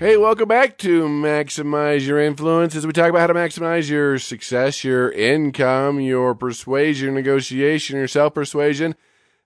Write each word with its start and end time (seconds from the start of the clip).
Hey, 0.00 0.16
welcome 0.16 0.48
back 0.48 0.76
to 0.78 1.04
Maximize 1.04 2.04
Your 2.04 2.18
Influence 2.18 2.74
as 2.74 2.84
we 2.84 2.92
talk 2.92 3.10
about 3.10 3.20
how 3.20 3.26
to 3.28 3.34
maximize 3.34 3.88
your 3.88 4.18
success, 4.18 4.82
your 4.82 5.12
income, 5.12 6.00
your 6.00 6.34
persuasion, 6.34 7.14
negotiation, 7.14 7.98
your 7.98 8.08
self 8.08 8.34
persuasion. 8.34 8.96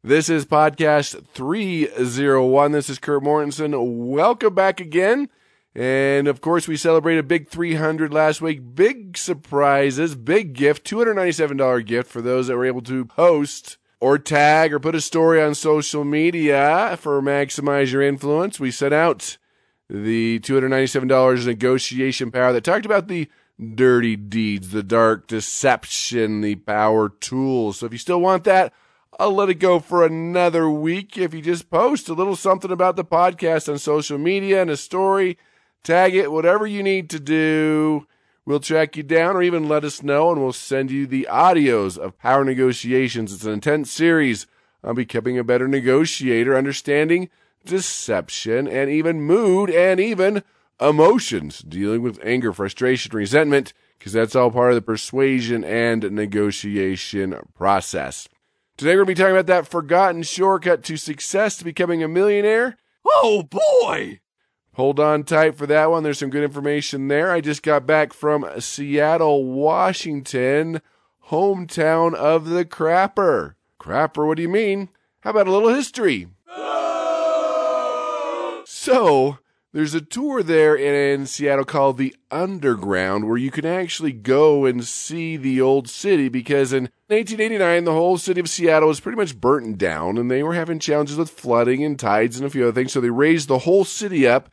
This 0.03 0.30
is 0.30 0.47
podcast 0.47 1.27
301. 1.27 2.73
This 2.73 2.89
is 2.89 2.98
Kurt 2.98 3.23
Mortensen. 3.23 3.75
Welcome 4.09 4.55
back 4.55 4.80
again. 4.80 5.29
And 5.75 6.27
of 6.27 6.41
course, 6.41 6.67
we 6.67 6.78
celebrated 6.78 7.28
Big 7.28 7.51
300 7.51 8.11
last 8.11 8.41
week. 8.41 8.75
Big 8.75 9.19
surprises, 9.19 10.15
big 10.15 10.55
gift, 10.55 10.89
$297 10.89 11.84
gift 11.84 12.11
for 12.11 12.23
those 12.23 12.47
that 12.47 12.56
were 12.56 12.65
able 12.65 12.83
to 12.83 13.05
post 13.05 13.77
or 14.01 14.19
tag 14.19 14.73
or 14.73 14.80
put 14.80 14.95
a 14.95 15.03
story 15.03 15.42
on 15.42 15.55
social 15.55 16.05
media 16.05 16.97
for 16.98 17.20
Maximize 17.20 17.92
Your 17.92 18.01
Influence. 18.01 18.59
We 18.59 18.70
sent 18.70 18.95
out 18.95 19.37
the 19.88 20.41
$297 20.41 21.47
negotiation 21.47 22.30
power 22.30 22.52
that 22.52 22.65
talked 22.65 22.87
about 22.87 23.09
the 23.09 23.28
dirty 23.75 24.17
deeds, 24.17 24.70
the 24.70 24.83
dark 24.83 25.27
deception, 25.27 26.41
the 26.41 26.56
power 26.56 27.08
tools. 27.08 27.78
So 27.78 27.86
if 27.86 27.92
you 27.92 27.98
still 27.98 28.20
want 28.20 28.44
that, 28.44 28.72
I'll 29.19 29.34
let 29.34 29.48
it 29.48 29.55
go 29.55 29.81
for 29.81 30.05
another 30.05 30.70
week. 30.70 31.19
If 31.19 31.34
you 31.34 31.42
just 31.42 31.70
post 31.70 32.09
a 32.09 32.14
little 32.14 32.36
something 32.36 32.70
about 32.70 32.97
the 32.97 33.05
podcast 33.05 33.69
on 33.69 33.78
social 33.78 34.19
media 34.19 34.62
and 34.62 34.70
a 34.70 34.77
story, 34.77 35.39
tag 35.83 36.14
it, 36.14 36.31
whatever 36.31 36.66
you 36.66 36.83
need 36.83 37.11
to 37.11 37.19
do. 37.19 38.06
We'll 38.44 38.61
track 38.61 38.97
you 38.97 39.03
down 39.03 39.36
or 39.36 39.42
even 39.42 39.69
let 39.69 39.84
us 39.84 40.03
know 40.03 40.31
and 40.31 40.41
we'll 40.41 40.53
send 40.53 40.91
you 40.91 41.06
the 41.06 41.27
audios 41.31 41.98
of 41.98 42.19
Power 42.19 42.44
Negotiations. 42.44 43.33
It's 43.33 43.44
an 43.44 43.53
intense 43.53 43.91
series 43.91 44.47
on 44.84 44.94
becoming 44.94 45.39
a 45.39 45.44
better 45.44 45.69
negotiator, 45.69 46.56
understanding 46.56 47.28
deception, 47.69 48.66
and 48.66 48.91
even 48.91 49.20
mood 49.20 49.70
and 49.70 50.00
even 50.00 50.42
emotions, 50.80 51.61
dealing 51.61 52.02
with 52.02 52.19
anger, 52.22 52.52
frustration, 52.52 53.14
resentment, 53.14 53.72
because 53.98 54.12
that's 54.12 54.34
all 54.34 54.50
part 54.50 54.70
of 54.70 54.75
the 54.77 54.83
persuasion 54.83 55.64
and 55.64 56.10
negotiation 56.10 57.36
process. 57.55 58.28
Today 58.77 58.92
we're 58.92 59.05
going 59.05 59.06
to 59.06 59.10
be 59.10 59.22
talking 59.22 59.36
about 59.36 59.47
that 59.47 59.69
forgotten 59.69 60.22
shortcut 60.22 60.84
to 60.84 60.97
success 60.97 61.56
to 61.56 61.64
becoming 61.64 62.02
a 62.02 62.08
millionaire. 62.08 62.77
Oh 63.05 63.42
boy! 63.42 64.20
Hold 64.75 65.00
on 65.00 65.25
tight 65.25 65.56
for 65.56 65.66
that 65.66 65.91
one. 65.91 66.05
There's 66.05 66.19
some 66.19 66.30
good 66.30 66.44
information 66.44 67.08
there. 67.08 67.32
I 67.32 67.41
just 67.41 67.64
got 67.64 67.86
back 67.86 68.12
from 68.12 68.48
Seattle, 68.60 69.44
Washington, 69.44 70.80
hometown 71.28 72.14
of 72.14 72.48
the 72.50 72.64
Crapper. 72.64 73.55
Crapper, 73.80 74.27
what 74.27 74.36
do 74.36 74.42
you 74.42 74.48
mean? 74.48 74.91
How 75.22 75.30
about 75.30 75.48
a 75.48 75.53
little 75.53 75.75
history? 75.75 76.28
So, 78.89 79.36
there's 79.75 79.92
a 79.92 80.00
tour 80.00 80.42
there 80.42 80.75
in 80.75 81.27
Seattle 81.27 81.67
called 81.67 81.98
the 81.98 82.17
Underground 82.31 83.28
where 83.28 83.36
you 83.36 83.50
can 83.50 83.67
actually 83.67 84.12
go 84.12 84.64
and 84.64 84.83
see 84.83 85.36
the 85.36 85.61
old 85.61 85.91
city 85.91 86.31
because 86.31 86.72
in 86.72 86.84
1889 87.09 87.84
the 87.84 87.93
whole 87.93 88.16
city 88.16 88.41
of 88.41 88.49
Seattle 88.49 88.88
was 88.88 89.00
pretty 89.00 89.19
much 89.19 89.38
burnt 89.38 89.76
down 89.76 90.16
and 90.16 90.31
they 90.31 90.43
were 90.43 90.54
having 90.54 90.78
challenges 90.78 91.19
with 91.19 91.28
flooding 91.28 91.84
and 91.84 91.99
tides 91.99 92.38
and 92.38 92.47
a 92.47 92.50
few 92.50 92.62
other 92.62 92.72
things. 92.72 92.94
So 92.94 93.03
they 93.03 93.10
raised 93.10 93.49
the 93.49 93.59
whole 93.59 93.84
city 93.84 94.26
up 94.26 94.49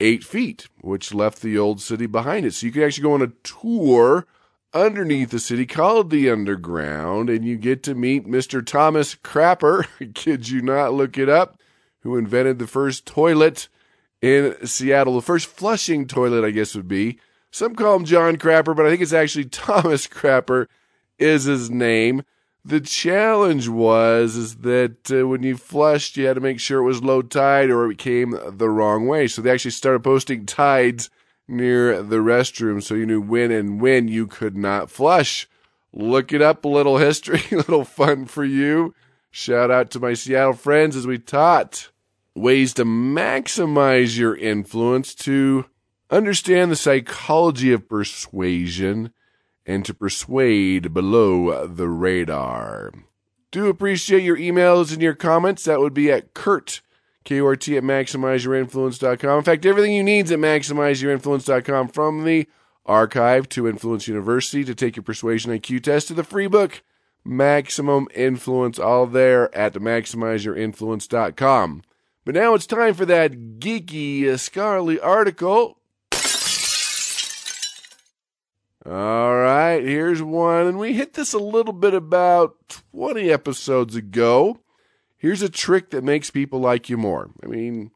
eight 0.00 0.24
feet, 0.24 0.68
which 0.80 1.12
left 1.12 1.42
the 1.42 1.58
old 1.58 1.82
city 1.82 2.06
behind 2.06 2.46
it. 2.46 2.54
So 2.54 2.64
you 2.64 2.72
can 2.72 2.82
actually 2.82 3.02
go 3.02 3.12
on 3.12 3.20
a 3.20 3.32
tour 3.42 4.26
underneath 4.72 5.28
the 5.28 5.38
city 5.38 5.66
called 5.66 6.08
the 6.08 6.30
Underground 6.30 7.28
and 7.28 7.44
you 7.44 7.58
get 7.58 7.82
to 7.82 7.94
meet 7.94 8.26
Mr. 8.26 8.64
Thomas 8.64 9.14
Crapper. 9.16 9.86
Kid 10.14 10.48
you 10.48 10.62
not, 10.62 10.94
look 10.94 11.18
it 11.18 11.28
up 11.28 11.58
who 12.06 12.16
invented 12.16 12.60
the 12.60 12.68
first 12.68 13.04
toilet 13.04 13.68
in 14.22 14.54
Seattle. 14.64 15.16
The 15.16 15.22
first 15.22 15.48
flushing 15.48 16.06
toilet, 16.06 16.46
I 16.46 16.52
guess, 16.52 16.76
would 16.76 16.86
be. 16.86 17.18
Some 17.50 17.74
call 17.74 17.96
him 17.96 18.04
John 18.04 18.36
Crapper, 18.36 18.76
but 18.76 18.86
I 18.86 18.90
think 18.90 19.02
it's 19.02 19.12
actually 19.12 19.44
Thomas 19.50 20.06
Crapper 20.06 20.68
is 21.18 21.44
his 21.44 21.68
name. 21.68 22.22
The 22.64 22.80
challenge 22.80 23.68
was 23.68 24.36
is 24.36 24.56
that 24.58 25.10
uh, 25.10 25.26
when 25.26 25.42
you 25.42 25.56
flushed, 25.56 26.16
you 26.16 26.26
had 26.26 26.34
to 26.34 26.40
make 26.40 26.60
sure 26.60 26.78
it 26.78 26.84
was 26.84 27.02
low 27.02 27.22
tide 27.22 27.70
or 27.70 27.90
it 27.90 27.98
came 27.98 28.38
the 28.48 28.70
wrong 28.70 29.08
way. 29.08 29.26
So 29.26 29.42
they 29.42 29.50
actually 29.50 29.72
started 29.72 30.04
posting 30.04 30.46
tides 30.46 31.10
near 31.48 32.02
the 32.02 32.16
restroom 32.16 32.82
so 32.82 32.94
you 32.94 33.06
knew 33.06 33.20
when 33.20 33.50
and 33.50 33.80
when 33.80 34.06
you 34.06 34.28
could 34.28 34.56
not 34.56 34.90
flush. 34.90 35.48
Look 35.92 36.32
it 36.32 36.42
up, 36.42 36.64
a 36.64 36.68
little 36.68 36.98
history, 36.98 37.42
a 37.50 37.56
little 37.56 37.84
fun 37.84 38.26
for 38.26 38.44
you. 38.44 38.94
Shout 39.32 39.72
out 39.72 39.90
to 39.90 40.00
my 40.00 40.14
Seattle 40.14 40.52
friends 40.52 40.94
as 40.94 41.06
we 41.06 41.18
taught 41.18 41.90
ways 42.36 42.74
to 42.74 42.84
maximize 42.84 44.18
your 44.18 44.36
influence, 44.36 45.14
to 45.14 45.64
understand 46.10 46.70
the 46.70 46.76
psychology 46.76 47.72
of 47.72 47.88
persuasion, 47.88 49.12
and 49.64 49.82
to 49.84 49.94
persuade 49.94 50.94
below 50.94 51.66
the 51.66 51.88
radar. 51.88 52.92
Do 53.50 53.66
appreciate 53.68 54.22
your 54.22 54.36
emails 54.36 54.92
and 54.92 55.02
your 55.02 55.14
comments. 55.14 55.64
That 55.64 55.80
would 55.80 55.94
be 55.94 56.12
at 56.12 56.34
Kurt, 56.34 56.82
K-U-R-T, 57.24 57.76
at 57.76 57.82
MaximizeYourInfluence.com. 57.82 59.38
In 59.38 59.44
fact, 59.44 59.66
everything 59.66 59.94
you 59.94 60.04
need 60.04 60.26
is 60.26 60.32
at 60.32 60.38
MaximizeYourInfluence.com 60.38 61.88
from 61.88 62.24
the 62.24 62.46
archive 62.84 63.48
to 63.48 63.68
Influence 63.68 64.06
University 64.06 64.62
to 64.64 64.74
take 64.74 64.96
your 64.96 65.02
persuasion 65.02 65.52
IQ 65.52 65.82
test 65.82 66.08
to 66.08 66.14
the 66.14 66.22
free 66.22 66.46
book, 66.46 66.82
Maximum 67.24 68.06
Influence, 68.14 68.78
all 68.78 69.06
there 69.06 69.52
at 69.56 69.72
MaximizeYourInfluence.com. 69.74 71.82
But 72.26 72.34
now 72.34 72.54
it's 72.54 72.66
time 72.66 72.94
for 72.94 73.06
that 73.06 73.60
geeky, 73.60 74.26
uh, 74.26 74.36
scholarly 74.36 74.98
article. 74.98 75.78
All 78.84 79.36
right, 79.36 79.80
here's 79.80 80.20
one. 80.20 80.66
And 80.66 80.76
we 80.76 80.92
hit 80.92 81.14
this 81.14 81.34
a 81.34 81.38
little 81.38 81.72
bit 81.72 81.94
about 81.94 82.56
20 82.92 83.30
episodes 83.30 83.94
ago. 83.94 84.58
Here's 85.16 85.40
a 85.40 85.48
trick 85.48 85.90
that 85.90 86.02
makes 86.02 86.32
people 86.32 86.58
like 86.58 86.90
you 86.90 86.96
more. 86.96 87.30
I 87.44 87.46
mean, 87.46 87.92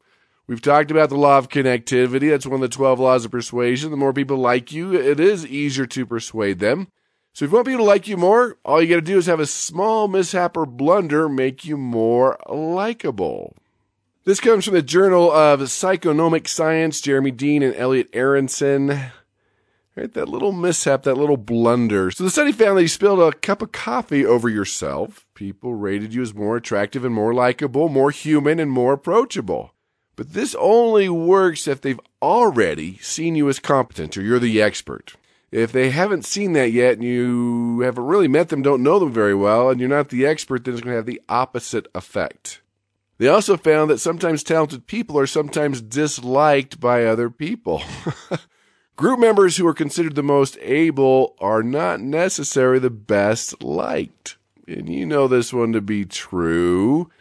we've 0.47 0.61
talked 0.61 0.91
about 0.91 1.09
the 1.09 1.17
law 1.17 1.37
of 1.37 1.49
connectivity. 1.49 2.29
That's 2.29 2.47
one 2.47 2.55
of 2.55 2.61
the 2.61 2.69
12 2.69 3.01
laws 3.01 3.25
of 3.25 3.31
persuasion. 3.31 3.91
The 3.91 3.97
more 3.97 4.13
people 4.13 4.37
like 4.37 4.71
you, 4.71 4.93
it 4.93 5.19
is 5.19 5.45
easier 5.45 5.85
to 5.87 6.05
persuade 6.05 6.59
them. 6.59 6.87
So 7.33 7.43
if 7.43 7.51
you 7.51 7.55
want 7.55 7.67
people 7.67 7.83
to 7.83 7.89
like 7.89 8.07
you 8.07 8.15
more, 8.15 8.57
all 8.63 8.81
you 8.81 8.87
got 8.87 8.95
to 8.95 9.01
do 9.01 9.17
is 9.17 9.25
have 9.25 9.41
a 9.41 9.45
small 9.45 10.07
mishap 10.07 10.55
or 10.55 10.65
blunder 10.65 11.27
make 11.27 11.65
you 11.65 11.75
more 11.75 12.39
likable. 12.47 13.57
This 14.23 14.39
comes 14.39 14.65
from 14.65 14.75
the 14.75 14.83
Journal 14.83 15.31
of 15.31 15.61
Psychonomic 15.61 16.47
Science, 16.47 17.01
Jeremy 17.01 17.31
Dean 17.31 17.63
and 17.63 17.73
Elliot 17.73 18.07
Aronson. 18.13 18.89
Right, 19.95 20.13
that 20.13 20.29
little 20.29 20.51
mishap, 20.51 21.03
that 21.03 21.17
little 21.17 21.37
blunder. 21.37 22.11
So 22.11 22.23
the 22.23 22.29
study 22.29 22.51
found 22.51 22.77
that 22.77 22.83
you 22.83 22.87
spilled 22.87 23.19
a 23.19 23.35
cup 23.35 23.63
of 23.63 23.71
coffee 23.71 24.23
over 24.23 24.47
yourself. 24.47 25.25
People 25.33 25.73
rated 25.73 26.13
you 26.13 26.21
as 26.21 26.35
more 26.35 26.55
attractive 26.55 27.03
and 27.03 27.15
more 27.15 27.33
likable, 27.33 27.89
more 27.89 28.11
human 28.11 28.59
and 28.59 28.69
more 28.69 28.93
approachable. 28.93 29.73
But 30.15 30.33
this 30.33 30.53
only 30.59 31.09
works 31.09 31.67
if 31.67 31.81
they've 31.81 31.99
already 32.21 32.99
seen 32.99 33.33
you 33.33 33.49
as 33.49 33.57
competent 33.57 34.15
or 34.17 34.21
you're 34.21 34.37
the 34.37 34.61
expert. 34.61 35.15
If 35.51 35.71
they 35.71 35.89
haven't 35.89 36.25
seen 36.25 36.53
that 36.53 36.71
yet 36.71 36.93
and 36.93 37.03
you 37.03 37.79
haven't 37.79 38.05
really 38.05 38.27
met 38.27 38.49
them, 38.49 38.61
don't 38.61 38.83
know 38.83 38.99
them 38.99 39.11
very 39.11 39.33
well, 39.33 39.71
and 39.71 39.79
you're 39.79 39.89
not 39.89 40.09
the 40.09 40.27
expert, 40.27 40.63
then 40.63 40.75
it's 40.75 40.83
going 40.83 40.93
to 40.93 40.97
have 40.97 41.07
the 41.07 41.21
opposite 41.27 41.87
effect. 41.95 42.61
They 43.21 43.27
also 43.27 43.55
found 43.55 43.91
that 43.91 43.99
sometimes 43.99 44.41
talented 44.41 44.87
people 44.87 45.15
are 45.19 45.27
sometimes 45.27 45.79
disliked 45.79 46.79
by 46.79 47.05
other 47.05 47.29
people. 47.29 47.83
Group 48.95 49.19
members 49.19 49.57
who 49.57 49.67
are 49.67 49.75
considered 49.75 50.15
the 50.15 50.23
most 50.23 50.57
able 50.59 51.35
are 51.39 51.61
not 51.61 51.99
necessarily 51.99 52.79
the 52.79 52.89
best 52.89 53.61
liked. 53.61 54.37
And 54.67 54.89
you 54.89 55.05
know 55.05 55.27
this 55.27 55.53
one 55.53 55.71
to 55.73 55.81
be 55.81 56.03
true. 56.03 57.11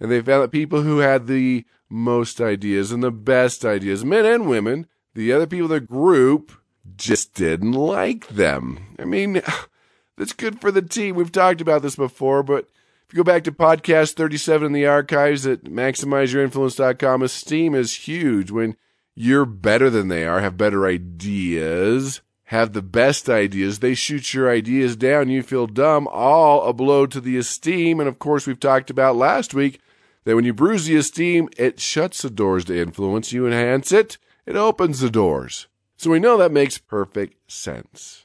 And 0.00 0.10
they 0.10 0.22
found 0.22 0.42
that 0.42 0.52
people 0.52 0.80
who 0.80 1.00
had 1.00 1.26
the 1.26 1.66
most 1.90 2.40
ideas 2.40 2.90
and 2.90 3.02
the 3.02 3.10
best 3.10 3.62
ideas, 3.62 4.06
men 4.06 4.24
and 4.24 4.48
women, 4.48 4.86
the 5.12 5.34
other 5.34 5.46
people 5.46 5.66
in 5.66 5.72
the 5.72 5.80
group 5.80 6.52
just 6.96 7.34
didn't 7.34 7.72
like 7.72 8.26
them. 8.28 8.96
I 8.98 9.04
mean, 9.04 9.42
that's 10.16 10.32
good 10.32 10.62
for 10.62 10.70
the 10.70 10.80
team. 10.80 11.14
We've 11.14 11.30
talked 11.30 11.60
about 11.60 11.82
this 11.82 11.96
before, 11.96 12.42
but 12.42 12.70
go 13.14 13.24
back 13.24 13.44
to 13.44 13.52
podcast 13.52 14.14
37 14.14 14.66
in 14.66 14.72
the 14.72 14.86
archives 14.86 15.46
at 15.46 15.64
maximizeyourinfluence.com, 15.64 17.22
esteem 17.22 17.74
is 17.74 17.94
huge. 17.94 18.50
When 18.50 18.76
you're 19.14 19.44
better 19.44 19.90
than 19.90 20.08
they 20.08 20.24
are, 20.24 20.40
have 20.40 20.56
better 20.56 20.86
ideas, 20.86 22.22
have 22.44 22.72
the 22.72 22.82
best 22.82 23.28
ideas. 23.28 23.78
They 23.78 23.94
shoot 23.94 24.32
your 24.34 24.50
ideas 24.50 24.96
down. 24.96 25.28
You 25.28 25.42
feel 25.42 25.66
dumb, 25.66 26.08
all 26.10 26.62
a 26.62 26.72
blow 26.72 27.06
to 27.06 27.20
the 27.20 27.36
esteem. 27.36 28.00
And 28.00 28.08
of 28.08 28.18
course, 28.18 28.46
we've 28.46 28.60
talked 28.60 28.90
about 28.90 29.16
last 29.16 29.54
week 29.54 29.80
that 30.24 30.36
when 30.36 30.44
you 30.44 30.54
bruise 30.54 30.86
the 30.86 30.96
esteem, 30.96 31.48
it 31.56 31.80
shuts 31.80 32.22
the 32.22 32.30
doors 32.30 32.64
to 32.66 32.78
influence. 32.78 33.32
You 33.32 33.46
enhance 33.46 33.92
it, 33.92 34.18
it 34.46 34.56
opens 34.56 35.00
the 35.00 35.10
doors. 35.10 35.68
So 35.96 36.10
we 36.10 36.18
know 36.18 36.36
that 36.36 36.52
makes 36.52 36.78
perfect 36.78 37.50
sense. 37.50 38.21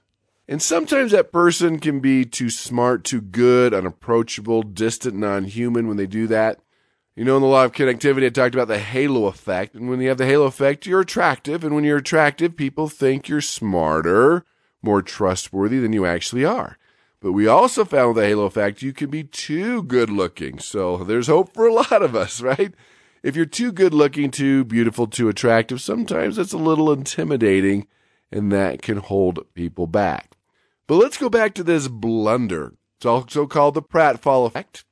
And 0.48 0.62
sometimes 0.62 1.12
that 1.12 1.34
person 1.34 1.80
can 1.80 2.00
be 2.00 2.24
too 2.24 2.50
smart, 2.50 3.04
too 3.04 3.20
good, 3.20 3.74
unapproachable, 3.74 4.64
distant, 4.64 5.16
non 5.16 5.44
human 5.44 5.88
when 5.88 5.98
they 5.98 6.08
do 6.08 6.26
that. 6.28 6.60
You 7.18 7.26
know, 7.26 7.36
in 7.36 7.42
the 7.42 7.48
law 7.48 7.66
of 7.66 7.74
connectivity, 7.74 8.28
I 8.28 8.30
talked 8.30 8.56
about 8.56 8.68
the 8.68 8.80
halo 8.80 9.26
effect. 9.26 9.76
And 9.76 9.90
when 9.90 10.00
you 10.00 10.08
have 10.10 10.20
the 10.20 10.26
halo 10.26 10.46
effect, 10.46 10.86
you're 10.86 11.02
attractive. 11.02 11.64
And 11.64 11.76
when 11.76 11.84
you're 11.84 11.98
attractive, 11.98 12.56
people 12.56 12.88
think 12.88 13.28
you're 13.28 13.42
smarter, 13.42 14.46
more 14.82 15.02
trustworthy 15.02 15.80
than 15.80 15.94
you 15.94 16.06
actually 16.06 16.46
are. 16.46 16.78
But 17.20 17.32
we 17.32 17.48
also 17.48 17.84
found 17.84 18.10
with 18.10 18.24
the 18.24 18.30
halo 18.30 18.46
effect, 18.46 18.84
you 18.84 18.94
can 18.94 19.10
be 19.10 19.24
too 19.24 19.84
good 19.84 20.10
looking. 20.10 20.60
So 20.60 20.98
there's 20.98 21.28
hope 21.28 21.54
for 21.54 21.66
a 21.68 21.74
lot 21.74 22.04
of 22.04 22.16
us, 22.16 22.40
right? 22.42 22.74
If 23.24 23.36
you're 23.36 23.46
too 23.46 23.72
good 23.72 23.94
looking, 23.94 24.32
too 24.32 24.64
beautiful, 24.64 25.08
too 25.08 25.28
attractive, 25.28 25.82
sometimes 25.82 26.38
it's 26.38 26.54
a 26.54 26.58
little 26.58 26.92
intimidating 26.92 27.88
and 28.32 28.52
that 28.52 28.82
can 28.82 28.98
hold 28.98 29.46
people 29.54 29.88
back. 29.88 30.37
But 30.88 30.96
let's 30.96 31.18
go 31.18 31.30
back 31.30 31.54
to 31.56 31.64
this 31.64 31.88
blunder. 31.88 32.74
It's 32.98 33.06
also 33.06 33.46
called 33.46 33.74
the 33.76 33.82
pratfall 33.82 34.48
effect. 34.48 34.86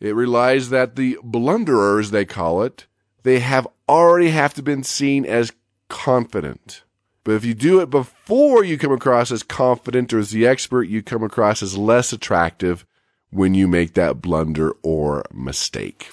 It 0.00 0.14
relies 0.14 0.70
that 0.70 0.96
the 0.96 1.18
blunderers, 1.22 2.10
they 2.10 2.24
call 2.24 2.62
it, 2.62 2.86
they 3.22 3.40
have 3.40 3.68
already 3.88 4.30
have 4.30 4.54
to 4.54 4.62
been 4.62 4.82
seen 4.82 5.24
as 5.24 5.52
confident. 5.88 6.82
But 7.22 7.32
if 7.32 7.44
you 7.44 7.54
do 7.54 7.80
it 7.80 7.88
before 7.90 8.64
you 8.64 8.76
come 8.76 8.92
across 8.92 9.30
as 9.30 9.42
confident 9.42 10.12
or 10.12 10.18
as 10.18 10.30
the 10.30 10.46
expert, 10.46 10.84
you 10.84 11.02
come 11.02 11.22
across 11.22 11.62
as 11.62 11.76
less 11.76 12.12
attractive 12.12 12.84
when 13.30 13.54
you 13.54 13.66
make 13.66 13.94
that 13.94 14.20
blunder 14.20 14.72
or 14.82 15.24
mistake. 15.32 16.10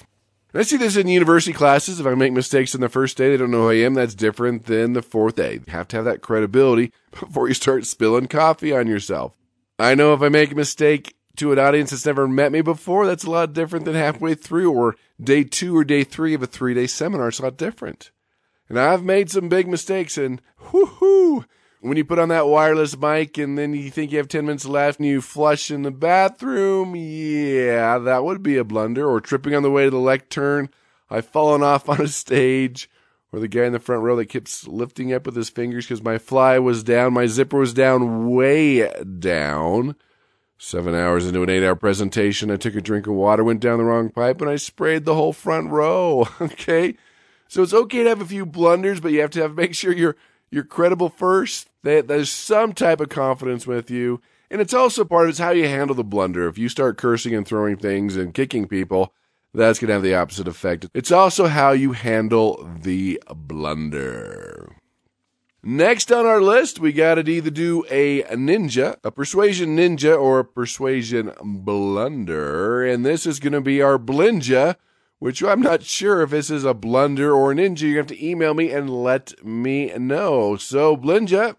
I 0.54 0.62
see 0.62 0.76
this 0.76 0.96
in 0.96 1.08
university 1.08 1.54
classes. 1.54 1.98
If 1.98 2.06
I 2.06 2.14
make 2.14 2.32
mistakes 2.32 2.74
in 2.74 2.82
the 2.82 2.90
first 2.90 3.16
day, 3.16 3.30
they 3.30 3.38
don't 3.38 3.50
know 3.50 3.62
who 3.62 3.70
I 3.70 3.76
am. 3.76 3.94
That's 3.94 4.14
different 4.14 4.66
than 4.66 4.92
the 4.92 5.00
fourth 5.00 5.36
day. 5.36 5.54
You 5.54 5.62
have 5.68 5.88
to 5.88 5.96
have 5.96 6.04
that 6.04 6.20
credibility 6.20 6.92
before 7.10 7.48
you 7.48 7.54
start 7.54 7.86
spilling 7.86 8.28
coffee 8.28 8.72
on 8.72 8.86
yourself. 8.86 9.34
I 9.78 9.94
know 9.94 10.12
if 10.12 10.20
I 10.20 10.28
make 10.28 10.52
a 10.52 10.56
mistake 10.56 11.16
to 11.36 11.52
an 11.52 11.58
audience 11.58 11.90
that's 11.90 12.04
never 12.04 12.28
met 12.28 12.52
me 12.52 12.60
before, 12.60 13.06
that's 13.06 13.24
a 13.24 13.30
lot 13.30 13.54
different 13.54 13.86
than 13.86 13.94
halfway 13.94 14.34
through 14.34 14.70
or 14.70 14.96
day 15.18 15.42
two 15.44 15.76
or 15.76 15.84
day 15.84 16.04
three 16.04 16.34
of 16.34 16.42
a 16.42 16.46
three 16.46 16.74
day 16.74 16.86
seminar. 16.86 17.28
It's 17.28 17.38
a 17.38 17.44
lot 17.44 17.56
different. 17.56 18.10
And 18.68 18.78
I've 18.78 19.02
made 19.02 19.30
some 19.30 19.48
big 19.48 19.66
mistakes 19.66 20.18
and 20.18 20.42
whoo 20.72 21.46
when 21.82 21.96
you 21.96 22.04
put 22.04 22.20
on 22.20 22.28
that 22.28 22.46
wireless 22.46 22.96
mic 22.96 23.36
and 23.38 23.58
then 23.58 23.74
you 23.74 23.90
think 23.90 24.12
you 24.12 24.18
have 24.18 24.28
10 24.28 24.46
minutes 24.46 24.64
left 24.64 25.00
and 25.00 25.08
you 25.08 25.20
flush 25.20 25.68
in 25.68 25.82
the 25.82 25.90
bathroom, 25.90 26.94
yeah, 26.94 27.98
that 27.98 28.24
would 28.24 28.40
be 28.40 28.56
a 28.56 28.62
blunder. 28.62 29.08
Or 29.08 29.20
tripping 29.20 29.54
on 29.56 29.64
the 29.64 29.70
way 29.70 29.84
to 29.84 29.90
the 29.90 29.98
lectern, 29.98 30.70
I've 31.10 31.26
fallen 31.26 31.62
off 31.62 31.88
on 31.88 32.00
a 32.00 32.08
stage. 32.08 32.88
Or 33.32 33.40
the 33.40 33.48
guy 33.48 33.64
in 33.64 33.72
the 33.72 33.80
front 33.80 34.02
row 34.02 34.14
that 34.16 34.26
keeps 34.26 34.68
lifting 34.68 35.12
up 35.12 35.26
with 35.26 35.34
his 35.34 35.48
fingers 35.48 35.86
because 35.86 36.02
my 36.02 36.18
fly 36.18 36.58
was 36.58 36.84
down, 36.84 37.14
my 37.14 37.26
zipper 37.26 37.58
was 37.58 37.74
down, 37.74 38.30
way 38.30 38.88
down. 39.18 39.96
Seven 40.58 40.94
hours 40.94 41.26
into 41.26 41.42
an 41.42 41.50
eight 41.50 41.64
hour 41.64 41.74
presentation, 41.74 42.50
I 42.50 42.56
took 42.56 42.76
a 42.76 42.80
drink 42.80 43.08
of 43.08 43.14
water, 43.14 43.42
went 43.42 43.60
down 43.60 43.78
the 43.78 43.84
wrong 43.84 44.10
pipe, 44.10 44.40
and 44.40 44.48
I 44.48 44.56
sprayed 44.56 45.04
the 45.04 45.14
whole 45.14 45.32
front 45.32 45.70
row. 45.70 46.28
Okay. 46.40 46.96
So 47.48 47.62
it's 47.62 47.74
okay 47.74 48.04
to 48.04 48.08
have 48.08 48.22
a 48.22 48.26
few 48.26 48.46
blunders, 48.46 49.00
but 49.00 49.12
you 49.12 49.20
have 49.20 49.30
to 49.32 49.42
have 49.42 49.56
make 49.56 49.74
sure 49.74 49.92
you're 49.92 50.16
you're 50.50 50.64
credible 50.64 51.08
first. 51.08 51.68
There's 51.82 52.30
some 52.30 52.72
type 52.72 53.00
of 53.00 53.08
confidence 53.08 53.66
with 53.66 53.90
you, 53.90 54.20
and 54.50 54.60
it's 54.60 54.74
also 54.74 55.04
part 55.04 55.24
of 55.24 55.30
it's 55.30 55.38
how 55.38 55.50
you 55.50 55.66
handle 55.66 55.96
the 55.96 56.04
blunder. 56.04 56.48
If 56.48 56.58
you 56.58 56.68
start 56.68 56.98
cursing 56.98 57.34
and 57.34 57.46
throwing 57.46 57.76
things 57.76 58.16
and 58.16 58.34
kicking 58.34 58.68
people, 58.68 59.12
that's 59.54 59.78
going 59.78 59.88
to 59.88 59.94
have 59.94 60.02
the 60.02 60.14
opposite 60.14 60.48
effect. 60.48 60.86
It's 60.94 61.12
also 61.12 61.46
how 61.46 61.72
you 61.72 61.92
handle 61.92 62.70
the 62.82 63.22
blunder. 63.34 64.76
Next 65.64 66.10
on 66.10 66.26
our 66.26 66.40
list, 66.40 66.80
we 66.80 66.92
got 66.92 67.14
to 67.16 67.30
either 67.30 67.50
do 67.50 67.84
a 67.88 68.22
ninja, 68.22 68.96
a 69.04 69.10
persuasion 69.12 69.76
ninja, 69.76 70.20
or 70.20 70.40
a 70.40 70.44
persuasion 70.44 71.32
blunder. 71.40 72.84
And 72.84 73.06
this 73.06 73.26
is 73.26 73.38
going 73.38 73.52
to 73.52 73.60
be 73.60 73.80
our 73.80 73.98
blinja, 73.98 74.76
which 75.20 75.42
I'm 75.42 75.60
not 75.60 75.84
sure 75.84 76.22
if 76.22 76.30
this 76.30 76.50
is 76.50 76.64
a 76.64 76.74
blunder 76.74 77.32
or 77.32 77.52
a 77.52 77.54
ninja. 77.54 77.82
You 77.82 77.98
have 77.98 78.08
to 78.08 78.26
email 78.26 78.54
me 78.54 78.72
and 78.72 78.90
let 78.90 79.44
me 79.44 79.92
know. 79.96 80.56
So, 80.56 80.96
blinja. 80.96 81.56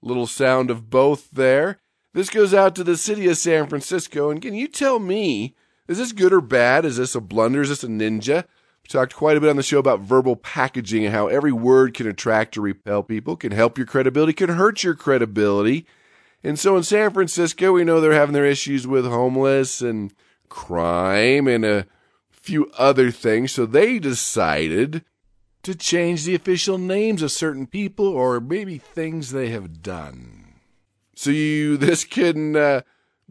Little 0.00 0.26
sound 0.26 0.70
of 0.70 0.90
both 0.90 1.30
there. 1.30 1.80
This 2.14 2.30
goes 2.30 2.54
out 2.54 2.74
to 2.76 2.84
the 2.84 2.96
city 2.96 3.28
of 3.28 3.36
San 3.36 3.66
Francisco. 3.66 4.30
And 4.30 4.40
can 4.40 4.54
you 4.54 4.68
tell 4.68 4.98
me, 4.98 5.54
is 5.86 5.98
this 5.98 6.12
good 6.12 6.32
or 6.32 6.40
bad? 6.40 6.84
Is 6.84 6.96
this 6.96 7.14
a 7.14 7.20
blunder? 7.20 7.62
Is 7.62 7.68
this 7.68 7.84
a 7.84 7.88
ninja? 7.88 8.44
We 8.82 8.88
talked 8.88 9.14
quite 9.14 9.36
a 9.36 9.40
bit 9.40 9.50
on 9.50 9.56
the 9.56 9.62
show 9.62 9.78
about 9.78 10.00
verbal 10.00 10.36
packaging 10.36 11.04
and 11.04 11.14
how 11.14 11.26
every 11.26 11.52
word 11.52 11.94
can 11.94 12.06
attract 12.06 12.56
or 12.56 12.62
repel 12.62 13.02
people, 13.02 13.36
can 13.36 13.52
help 13.52 13.76
your 13.76 13.86
credibility, 13.86 14.32
can 14.32 14.50
hurt 14.50 14.82
your 14.82 14.94
credibility. 14.94 15.86
And 16.42 16.58
so 16.58 16.76
in 16.76 16.84
San 16.84 17.12
Francisco, 17.12 17.72
we 17.72 17.84
know 17.84 18.00
they're 18.00 18.12
having 18.12 18.32
their 18.32 18.46
issues 18.46 18.86
with 18.86 19.04
homeless 19.04 19.82
and 19.82 20.14
crime 20.48 21.46
and 21.48 21.64
a 21.64 21.86
few 22.30 22.70
other 22.78 23.10
things. 23.10 23.52
So 23.52 23.66
they 23.66 23.98
decided 23.98 25.04
to 25.62 25.74
change 25.74 26.24
the 26.24 26.34
official 26.34 26.78
names 26.78 27.22
of 27.22 27.32
certain 27.32 27.66
people 27.66 28.06
or 28.06 28.40
maybe 28.40 28.78
things 28.78 29.30
they 29.30 29.50
have 29.50 29.82
done. 29.82 30.54
So 31.14 31.30
you, 31.30 31.76
this 31.78 32.04
can 32.04 32.56
uh, 32.56 32.82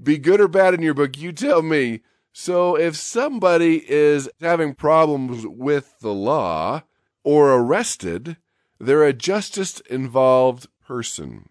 be 0.01 0.17
good 0.17 0.41
or 0.41 0.47
bad 0.47 0.73
in 0.73 0.81
your 0.81 0.93
book. 0.93 1.17
You 1.17 1.31
tell 1.31 1.61
me. 1.61 2.01
So 2.33 2.77
if 2.77 2.95
somebody 2.95 3.89
is 3.89 4.29
having 4.39 4.75
problems 4.75 5.47
with 5.47 5.99
the 6.01 6.13
law 6.13 6.83
or 7.23 7.53
arrested, 7.53 8.37
they're 8.79 9.03
a 9.03 9.13
justice 9.13 9.79
involved 9.89 10.67
person. 10.85 11.49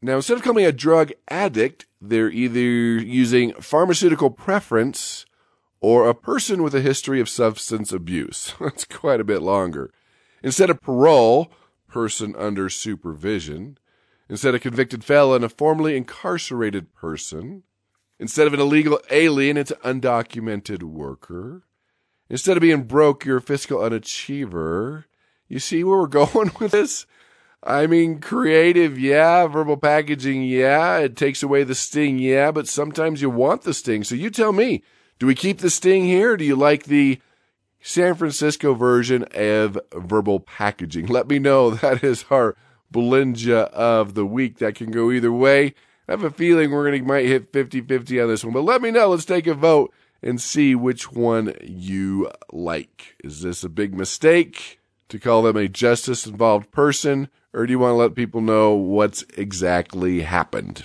Now, 0.00 0.16
instead 0.16 0.36
of 0.36 0.42
calling 0.42 0.66
a 0.66 0.70
drug 0.70 1.12
addict, 1.28 1.86
they're 2.00 2.30
either 2.30 2.60
using 2.60 3.54
pharmaceutical 3.54 4.30
preference 4.30 5.23
or 5.84 6.08
a 6.08 6.14
person 6.14 6.62
with 6.62 6.74
a 6.74 6.80
history 6.80 7.20
of 7.20 7.28
substance 7.28 7.92
abuse. 7.92 8.54
That's 8.60 8.86
quite 8.86 9.20
a 9.20 9.24
bit 9.24 9.42
longer. 9.42 9.90
Instead 10.42 10.70
of 10.70 10.80
parole, 10.80 11.52
person 11.86 12.34
under 12.38 12.70
supervision. 12.70 13.76
Instead 14.26 14.54
of 14.54 14.62
convicted 14.62 15.04
felon, 15.04 15.44
a 15.44 15.48
formerly 15.50 15.94
incarcerated 15.94 16.94
person. 16.94 17.64
Instead 18.18 18.46
of 18.46 18.54
an 18.54 18.60
illegal 18.60 18.98
alien, 19.10 19.58
it's 19.58 19.72
an 19.72 20.00
undocumented 20.00 20.82
worker. 20.82 21.64
Instead 22.30 22.56
of 22.56 22.62
being 22.62 22.84
broke, 22.84 23.26
you're 23.26 23.36
a 23.36 23.42
fiscal 23.42 23.82
unachiever. 23.82 25.04
You 25.48 25.58
see 25.58 25.84
where 25.84 25.98
we're 25.98 26.06
going 26.24 26.50
with 26.58 26.72
this? 26.72 27.04
I 27.62 27.86
mean, 27.86 28.20
creative, 28.20 28.98
yeah. 28.98 29.46
Verbal 29.48 29.76
packaging, 29.76 30.44
yeah. 30.44 30.96
It 30.96 31.14
takes 31.14 31.42
away 31.42 31.62
the 31.62 31.74
sting, 31.74 32.18
yeah. 32.18 32.52
But 32.52 32.68
sometimes 32.68 33.20
you 33.20 33.28
want 33.28 33.64
the 33.64 33.74
sting. 33.74 34.02
So 34.02 34.14
you 34.14 34.30
tell 34.30 34.52
me, 34.52 34.82
do 35.18 35.26
we 35.26 35.34
keep 35.34 35.58
the 35.58 35.70
sting 35.70 36.04
here? 36.04 36.36
Do 36.36 36.44
you 36.44 36.56
like 36.56 36.84
the 36.84 37.20
San 37.80 38.14
Francisco 38.14 38.74
version 38.74 39.24
of 39.34 39.78
verbal 39.94 40.40
packaging? 40.40 41.06
Let 41.06 41.28
me 41.28 41.38
know. 41.38 41.70
That 41.82 42.02
is 42.02 42.24
our 42.30 42.56
Belinja 42.92 43.70
of 43.70 44.14
the 44.14 44.26
week. 44.26 44.58
That 44.58 44.74
can 44.74 44.90
go 44.90 45.10
either 45.10 45.32
way. 45.32 45.74
I 46.08 46.12
have 46.12 46.24
a 46.24 46.30
feeling 46.30 46.70
we're 46.70 46.88
going 46.88 47.00
to 47.00 47.06
might 47.06 47.26
hit 47.26 47.52
50-50 47.52 48.22
on 48.22 48.28
this 48.28 48.44
one, 48.44 48.52
but 48.52 48.62
let 48.62 48.82
me 48.82 48.90
know. 48.90 49.08
Let's 49.08 49.24
take 49.24 49.46
a 49.46 49.54
vote 49.54 49.92
and 50.22 50.40
see 50.40 50.74
which 50.74 51.12
one 51.12 51.54
you 51.62 52.30
like. 52.52 53.16
Is 53.22 53.42
this 53.42 53.64
a 53.64 53.68
big 53.68 53.94
mistake 53.94 54.80
to 55.08 55.18
call 55.18 55.42
them 55.42 55.56
a 55.56 55.68
justice 55.68 56.26
involved 56.26 56.70
person, 56.70 57.28
or 57.52 57.66
do 57.66 57.72
you 57.72 57.78
want 57.78 57.92
to 57.92 57.96
let 57.96 58.14
people 58.14 58.40
know 58.40 58.74
what's 58.74 59.22
exactly 59.36 60.22
happened? 60.22 60.84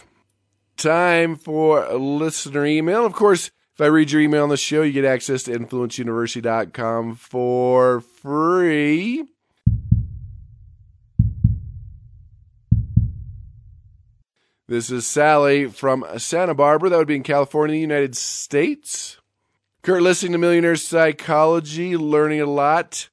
Time 0.77 1.35
for 1.35 1.83
a 1.85 1.97
listener 1.97 2.65
email. 2.65 3.05
Of 3.05 3.13
course, 3.13 3.51
if 3.79 3.83
I 3.83 3.87
read 3.87 4.11
your 4.11 4.19
email 4.19 4.43
on 4.43 4.49
the 4.49 4.57
show, 4.57 4.81
you 4.81 4.91
get 4.91 5.05
access 5.05 5.43
to 5.43 5.57
influenceuniversity.com 5.57 7.15
for 7.15 8.01
free. 8.01 9.23
This 14.67 14.91
is 14.91 15.07
Sally 15.07 15.67
from 15.67 16.05
Santa 16.17 16.53
Barbara. 16.53 16.89
That 16.89 16.97
would 16.97 17.07
be 17.07 17.15
in 17.15 17.23
California, 17.23 17.77
United 17.77 18.17
States. 18.17 19.17
Kurt, 19.81 20.01
listening 20.01 20.33
to 20.33 20.39
Millionaire 20.39 20.75
Psychology, 20.75 21.95
learning 21.95 22.41
a 22.41 22.45
lot. 22.47 23.07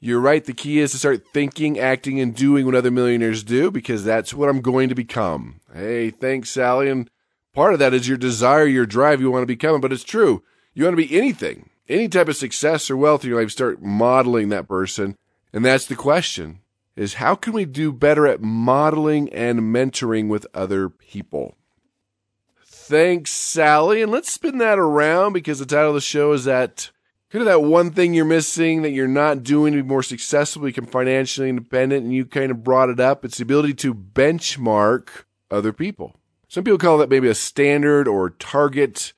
You're 0.00 0.20
right. 0.20 0.42
The 0.42 0.54
key 0.54 0.78
is 0.78 0.92
to 0.92 0.98
start 0.98 1.26
thinking, 1.34 1.78
acting, 1.78 2.20
and 2.20 2.34
doing 2.34 2.64
what 2.64 2.74
other 2.74 2.90
millionaires 2.90 3.44
do 3.44 3.70
because 3.70 4.02
that's 4.02 4.32
what 4.32 4.48
I'm 4.48 4.62
going 4.62 4.88
to 4.88 4.94
become. 4.94 5.60
Hey, 5.74 6.08
thanks, 6.08 6.48
Sally. 6.48 6.88
And 6.88 7.10
part 7.56 7.72
of 7.72 7.78
that 7.80 7.94
is 7.94 8.06
your 8.06 8.18
desire, 8.18 8.66
your 8.66 8.86
drive, 8.86 9.20
you 9.20 9.30
want 9.30 9.42
to 9.42 9.46
become. 9.46 9.80
But 9.80 9.92
it's 9.92 10.04
true. 10.04 10.44
You 10.74 10.84
want 10.84 10.92
to 10.92 11.08
be 11.08 11.18
anything, 11.18 11.70
any 11.88 12.06
type 12.06 12.28
of 12.28 12.36
success 12.36 12.90
or 12.90 12.96
wealth 12.96 13.24
in 13.24 13.30
your 13.30 13.40
life. 13.40 13.50
Start 13.50 13.82
modeling 13.82 14.50
that 14.50 14.68
person 14.68 15.16
And 15.52 15.64
that's 15.64 15.86
the 15.86 15.96
question 15.96 16.60
is 16.94 17.14
how 17.14 17.34
can 17.34 17.52
we 17.52 17.64
do 17.64 17.92
better 17.92 18.26
at 18.26 18.42
modeling 18.42 19.28
and 19.30 19.60
mentoring 19.60 20.28
with 20.28 20.46
other 20.54 20.88
people? 20.88 21.56
Thanks, 22.64 23.32
Sally. 23.32 24.02
And 24.02 24.12
let's 24.12 24.30
spin 24.30 24.58
that 24.58 24.78
around 24.78 25.32
because 25.32 25.58
the 25.58 25.66
title 25.66 25.88
of 25.88 25.94
the 25.94 26.00
show 26.00 26.32
is 26.32 26.44
that 26.44 26.90
kind 27.30 27.40
of 27.40 27.46
that 27.46 27.62
one 27.62 27.90
thing 27.90 28.14
you're 28.14 28.24
missing 28.24 28.82
that 28.82 28.92
you're 28.92 29.08
not 29.08 29.42
doing 29.42 29.72
to 29.72 29.82
be 29.82 29.88
more 29.88 30.02
successful, 30.02 30.62
become 30.62 30.86
financially 30.86 31.48
independent. 31.48 32.04
And 32.04 32.14
you 32.14 32.26
kind 32.26 32.50
of 32.50 32.62
brought 32.62 32.90
it 32.90 33.00
up. 33.00 33.24
It's 33.24 33.38
the 33.38 33.42
ability 33.42 33.74
to 33.74 33.94
benchmark 33.94 35.08
other 35.50 35.72
people. 35.72 36.16
Some 36.48 36.64
people 36.64 36.78
call 36.78 36.98
that 36.98 37.10
maybe 37.10 37.28
a 37.28 37.34
standard 37.34 38.06
or 38.06 38.30
target 38.30 39.12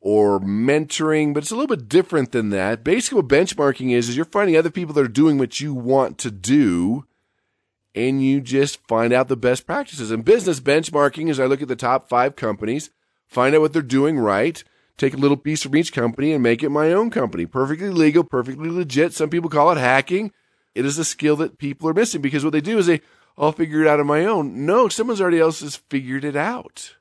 or 0.00 0.38
mentoring, 0.40 1.32
but 1.32 1.42
it's 1.42 1.50
a 1.50 1.56
little 1.56 1.74
bit 1.74 1.88
different 1.88 2.32
than 2.32 2.50
that. 2.50 2.84
Basically, 2.84 3.16
what 3.16 3.28
benchmarking 3.28 3.90
is, 3.92 4.08
is 4.08 4.16
you're 4.16 4.26
finding 4.26 4.56
other 4.56 4.70
people 4.70 4.92
that 4.94 5.04
are 5.04 5.08
doing 5.08 5.38
what 5.38 5.60
you 5.60 5.72
want 5.72 6.18
to 6.18 6.30
do 6.30 7.06
and 7.94 8.22
you 8.22 8.40
just 8.40 8.86
find 8.88 9.12
out 9.12 9.28
the 9.28 9.36
best 9.36 9.66
practices. 9.66 10.10
And 10.10 10.24
business 10.24 10.60
benchmarking 10.60 11.30
is 11.30 11.38
I 11.38 11.46
look 11.46 11.62
at 11.62 11.68
the 11.68 11.76
top 11.76 12.08
five 12.08 12.36
companies, 12.36 12.90
find 13.26 13.54
out 13.54 13.60
what 13.60 13.72
they're 13.72 13.82
doing 13.82 14.18
right, 14.18 14.62
take 14.96 15.14
a 15.14 15.18
little 15.18 15.36
piece 15.36 15.62
from 15.62 15.76
each 15.76 15.92
company 15.92 16.32
and 16.32 16.42
make 16.42 16.62
it 16.62 16.70
my 16.70 16.92
own 16.92 17.10
company. 17.10 17.46
Perfectly 17.46 17.90
legal, 17.90 18.24
perfectly 18.24 18.68
legit. 18.68 19.14
Some 19.14 19.30
people 19.30 19.48
call 19.48 19.70
it 19.70 19.78
hacking. 19.78 20.32
It 20.74 20.84
is 20.84 20.98
a 20.98 21.04
skill 21.04 21.36
that 21.36 21.58
people 21.58 21.88
are 21.88 21.94
missing 21.94 22.20
because 22.20 22.42
what 22.44 22.52
they 22.52 22.60
do 22.60 22.78
is 22.78 22.86
they, 22.86 23.00
I'll 23.36 23.52
figure 23.52 23.82
it 23.82 23.88
out 23.88 24.00
on 24.00 24.06
my 24.06 24.24
own. 24.24 24.64
No, 24.64 24.88
someone's 24.88 25.20
already 25.20 25.40
else 25.40 25.60
has 25.60 25.76
figured 25.76 26.24
it 26.24 26.36
out. 26.36 26.96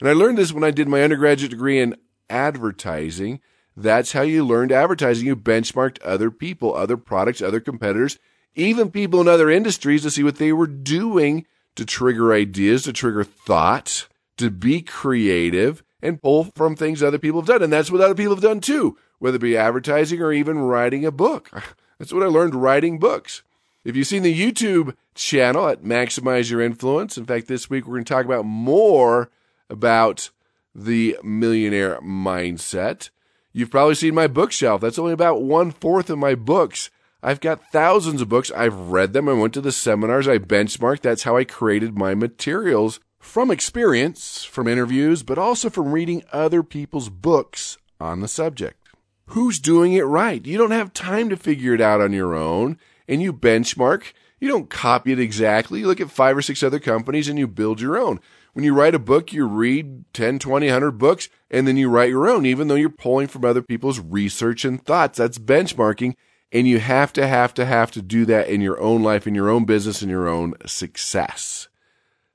And 0.00 0.08
I 0.08 0.12
learned 0.12 0.38
this 0.38 0.52
when 0.52 0.64
I 0.64 0.70
did 0.70 0.88
my 0.88 1.02
undergraduate 1.02 1.50
degree 1.50 1.80
in 1.80 1.96
advertising. 2.28 3.40
That's 3.76 4.12
how 4.12 4.22
you 4.22 4.44
learned 4.44 4.72
advertising. 4.72 5.26
You 5.26 5.36
benchmarked 5.36 5.98
other 6.04 6.30
people, 6.30 6.74
other 6.74 6.96
products, 6.96 7.40
other 7.40 7.60
competitors, 7.60 8.18
even 8.54 8.90
people 8.90 9.20
in 9.20 9.28
other 9.28 9.48
industries 9.48 10.02
to 10.02 10.10
see 10.10 10.22
what 10.22 10.36
they 10.36 10.52
were 10.52 10.66
doing 10.66 11.46
to 11.76 11.86
trigger 11.86 12.34
ideas, 12.34 12.82
to 12.82 12.92
trigger 12.92 13.24
thought, 13.24 14.08
to 14.36 14.50
be 14.50 14.82
creative 14.82 15.82
and 16.02 16.20
pull 16.20 16.44
from 16.56 16.76
things 16.76 17.02
other 17.02 17.18
people 17.18 17.40
have 17.40 17.48
done. 17.48 17.62
And 17.62 17.72
that's 17.72 17.90
what 17.90 18.00
other 18.00 18.14
people 18.14 18.34
have 18.34 18.42
done 18.42 18.60
too, 18.60 18.98
whether 19.18 19.36
it 19.36 19.40
be 19.40 19.56
advertising 19.56 20.20
or 20.20 20.32
even 20.32 20.58
writing 20.58 21.04
a 21.04 21.10
book. 21.10 21.50
That's 21.98 22.12
what 22.12 22.24
I 22.24 22.26
learned 22.26 22.56
writing 22.56 22.98
books. 22.98 23.44
If 23.84 23.94
you've 23.94 24.08
seen 24.08 24.24
the 24.24 24.36
YouTube 24.36 24.96
channel 25.14 25.68
at 25.68 25.82
Maximize 25.82 26.50
Your 26.50 26.60
Influence, 26.60 27.18
in 27.18 27.24
fact, 27.24 27.48
this 27.48 27.68
week 27.68 27.86
we're 27.86 27.94
going 27.94 28.04
to 28.04 28.12
talk 28.12 28.24
about 28.24 28.44
more 28.44 29.30
about 29.68 30.30
the 30.74 31.18
millionaire 31.22 32.00
mindset. 32.00 33.10
You've 33.52 33.70
probably 33.70 33.94
seen 33.94 34.14
my 34.14 34.26
bookshelf. 34.26 34.80
That's 34.80 34.98
only 34.98 35.12
about 35.12 35.42
one 35.42 35.70
fourth 35.70 36.08
of 36.08 36.18
my 36.18 36.34
books. 36.34 36.90
I've 37.22 37.40
got 37.40 37.70
thousands 37.70 38.20
of 38.20 38.28
books. 38.28 38.50
I've 38.50 38.74
read 38.74 39.12
them. 39.12 39.28
I 39.28 39.34
went 39.34 39.54
to 39.54 39.60
the 39.60 39.70
seminars. 39.72 40.26
I 40.26 40.38
benchmarked. 40.38 41.02
That's 41.02 41.22
how 41.22 41.36
I 41.36 41.44
created 41.44 41.96
my 41.96 42.14
materials 42.14 42.98
from 43.20 43.50
experience, 43.50 44.42
from 44.42 44.66
interviews, 44.66 45.22
but 45.22 45.38
also 45.38 45.70
from 45.70 45.92
reading 45.92 46.24
other 46.32 46.62
people's 46.62 47.08
books 47.08 47.78
on 48.00 48.20
the 48.20 48.28
subject. 48.28 48.78
Who's 49.26 49.60
doing 49.60 49.92
it 49.92 50.02
right? 50.02 50.44
You 50.44 50.58
don't 50.58 50.72
have 50.72 50.92
time 50.92 51.28
to 51.30 51.36
figure 51.36 51.74
it 51.74 51.80
out 51.80 52.00
on 52.00 52.12
your 52.12 52.34
own 52.34 52.78
and 53.06 53.22
you 53.22 53.32
benchmark. 53.32 54.12
You 54.42 54.48
don't 54.48 54.68
copy 54.68 55.12
it 55.12 55.20
exactly. 55.20 55.78
You 55.78 55.86
look 55.86 56.00
at 56.00 56.10
five 56.10 56.36
or 56.36 56.42
six 56.42 56.64
other 56.64 56.80
companies 56.80 57.28
and 57.28 57.38
you 57.38 57.46
build 57.46 57.80
your 57.80 57.96
own. 57.96 58.18
When 58.54 58.64
you 58.64 58.74
write 58.74 58.92
a 58.92 58.98
book, 58.98 59.32
you 59.32 59.46
read 59.46 60.04
10, 60.14 60.40
20, 60.40 60.66
100 60.66 60.90
books, 60.98 61.28
and 61.48 61.64
then 61.64 61.76
you 61.76 61.88
write 61.88 62.08
your 62.08 62.28
own, 62.28 62.44
even 62.44 62.66
though 62.66 62.74
you're 62.74 62.90
pulling 62.90 63.28
from 63.28 63.44
other 63.44 63.62
people's 63.62 64.00
research 64.00 64.64
and 64.64 64.84
thoughts. 64.84 65.18
That's 65.18 65.38
benchmarking. 65.38 66.16
And 66.50 66.66
you 66.66 66.80
have 66.80 67.12
to, 67.12 67.28
have 67.28 67.54
to, 67.54 67.64
have 67.64 67.92
to 67.92 68.02
do 68.02 68.24
that 68.24 68.48
in 68.48 68.60
your 68.60 68.80
own 68.80 69.04
life, 69.04 69.28
in 69.28 69.36
your 69.36 69.48
own 69.48 69.64
business, 69.64 70.02
in 70.02 70.08
your 70.08 70.26
own 70.26 70.54
success. 70.66 71.68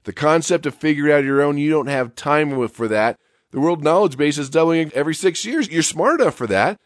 The 0.05 0.13
concept 0.13 0.65
of 0.65 0.75
figuring 0.75 1.11
out 1.11 1.25
your 1.25 1.41
own, 1.41 1.57
you 1.57 1.69
don't 1.69 1.87
have 1.87 2.15
time 2.15 2.69
for 2.69 2.87
that. 2.87 3.19
The 3.51 3.59
world 3.59 3.83
knowledge 3.83 4.15
base 4.15 4.37
is 4.37 4.49
doubling 4.49 4.93
every 4.95 5.13
six 5.13 5.43
years. 5.43 5.67
You're 5.67 5.83
smart 5.83 6.21
enough 6.21 6.35
for 6.35 6.47
that, 6.47 6.79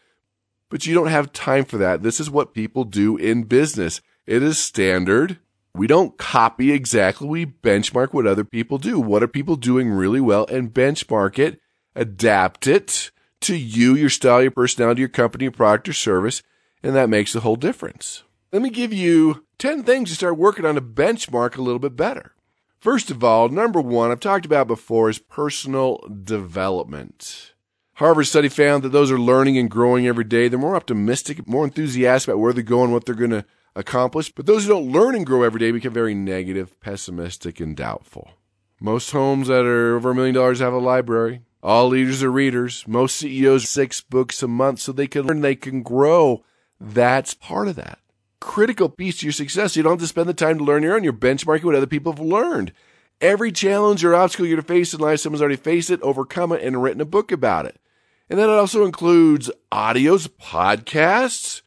but 0.68 0.84
you 0.84 0.94
don't 0.94 1.06
have 1.06 1.32
time 1.32 1.64
for 1.64 1.78
that. 1.78 2.02
This 2.02 2.18
is 2.18 2.28
what 2.28 2.54
people 2.54 2.82
do 2.82 3.16
in 3.16 3.44
business. 3.44 4.00
It 4.26 4.42
is 4.42 4.58
standard. 4.58 5.38
We 5.74 5.86
don't 5.86 6.18
copy 6.18 6.72
exactly. 6.72 7.26
We 7.26 7.46
benchmark 7.46 8.12
what 8.12 8.26
other 8.26 8.44
people 8.44 8.78
do. 8.78 9.00
What 9.00 9.22
are 9.22 9.28
people 9.28 9.56
doing 9.56 9.90
really 9.90 10.20
well 10.20 10.46
and 10.46 10.72
benchmark 10.72 11.38
it, 11.38 11.60
adapt 11.96 12.66
it 12.66 13.10
to 13.42 13.56
you, 13.56 13.94
your 13.94 14.10
style, 14.10 14.42
your 14.42 14.50
personality, 14.50 15.00
your 15.00 15.08
company, 15.08 15.44
your 15.44 15.52
product 15.52 15.88
or 15.88 15.92
service. 15.92 16.42
And 16.82 16.94
that 16.94 17.08
makes 17.08 17.34
a 17.34 17.40
whole 17.40 17.56
difference. 17.56 18.22
Let 18.52 18.62
me 18.62 18.70
give 18.70 18.92
you 18.92 19.46
10 19.58 19.82
things 19.82 20.10
to 20.10 20.14
start 20.14 20.36
working 20.36 20.66
on 20.66 20.74
to 20.74 20.80
benchmark 20.80 21.56
a 21.56 21.62
little 21.62 21.78
bit 21.78 21.96
better. 21.96 22.34
First 22.78 23.10
of 23.10 23.24
all, 23.24 23.48
number 23.48 23.80
one, 23.80 24.10
I've 24.10 24.20
talked 24.20 24.44
about 24.44 24.66
before 24.66 25.08
is 25.08 25.18
personal 25.18 26.04
development. 26.24 27.54
Harvard 27.94 28.26
study 28.26 28.48
found 28.48 28.82
that 28.82 28.88
those 28.88 29.10
are 29.10 29.18
learning 29.18 29.56
and 29.56 29.70
growing 29.70 30.06
every 30.06 30.24
day. 30.24 30.48
They're 30.48 30.58
more 30.58 30.76
optimistic, 30.76 31.46
more 31.46 31.64
enthusiastic 31.64 32.28
about 32.28 32.40
where 32.40 32.52
they're 32.52 32.62
going, 32.62 32.90
what 32.90 33.06
they're 33.06 33.14
going 33.14 33.30
to 33.30 33.44
accomplish. 33.74 34.32
But 34.32 34.46
those 34.46 34.64
who 34.64 34.70
don't 34.70 34.92
learn 34.92 35.14
and 35.14 35.26
grow 35.26 35.42
every 35.42 35.60
day 35.60 35.70
become 35.70 35.92
very 35.92 36.14
negative, 36.14 36.78
pessimistic, 36.80 37.60
and 37.60 37.76
doubtful. 37.76 38.30
Most 38.80 39.10
homes 39.12 39.48
that 39.48 39.64
are 39.64 39.96
over 39.96 40.10
a 40.10 40.14
million 40.14 40.34
dollars 40.34 40.60
have 40.60 40.72
a 40.72 40.78
library. 40.78 41.42
All 41.62 41.88
leaders 41.88 42.22
are 42.22 42.30
readers. 42.32 42.84
Most 42.88 43.16
CEOs 43.16 43.68
six 43.68 44.00
books 44.00 44.42
a 44.42 44.48
month 44.48 44.80
so 44.80 44.90
they 44.90 45.06
can 45.06 45.26
learn, 45.26 45.40
they 45.40 45.54
can 45.54 45.82
grow. 45.82 46.44
That's 46.80 47.34
part 47.34 47.68
of 47.68 47.76
that. 47.76 48.00
Critical 48.40 48.88
piece 48.88 49.18
to 49.18 49.26
your 49.26 49.32
success. 49.32 49.76
You 49.76 49.84
don't 49.84 49.92
have 49.92 50.00
to 50.00 50.06
spend 50.08 50.28
the 50.28 50.34
time 50.34 50.58
to 50.58 50.64
learn 50.64 50.82
your 50.82 50.96
own. 50.96 51.04
You're 51.04 51.12
benchmarking 51.12 51.62
what 51.62 51.76
other 51.76 51.86
people 51.86 52.12
have 52.12 52.20
learned. 52.20 52.72
Every 53.20 53.52
challenge 53.52 54.04
or 54.04 54.16
obstacle 54.16 54.46
you're 54.46 54.56
to 54.56 54.62
face 54.62 54.92
in 54.92 54.98
life, 54.98 55.20
someone's 55.20 55.40
already 55.40 55.54
faced 55.54 55.90
it, 55.90 56.02
overcome 56.02 56.50
it, 56.50 56.60
and 56.62 56.82
written 56.82 57.00
a 57.00 57.04
book 57.04 57.30
about 57.30 57.66
it. 57.66 57.80
And 58.28 58.36
then 58.36 58.48
it 58.48 58.52
also 58.52 58.84
includes 58.84 59.48
audios, 59.70 60.26
podcasts, 60.26 61.62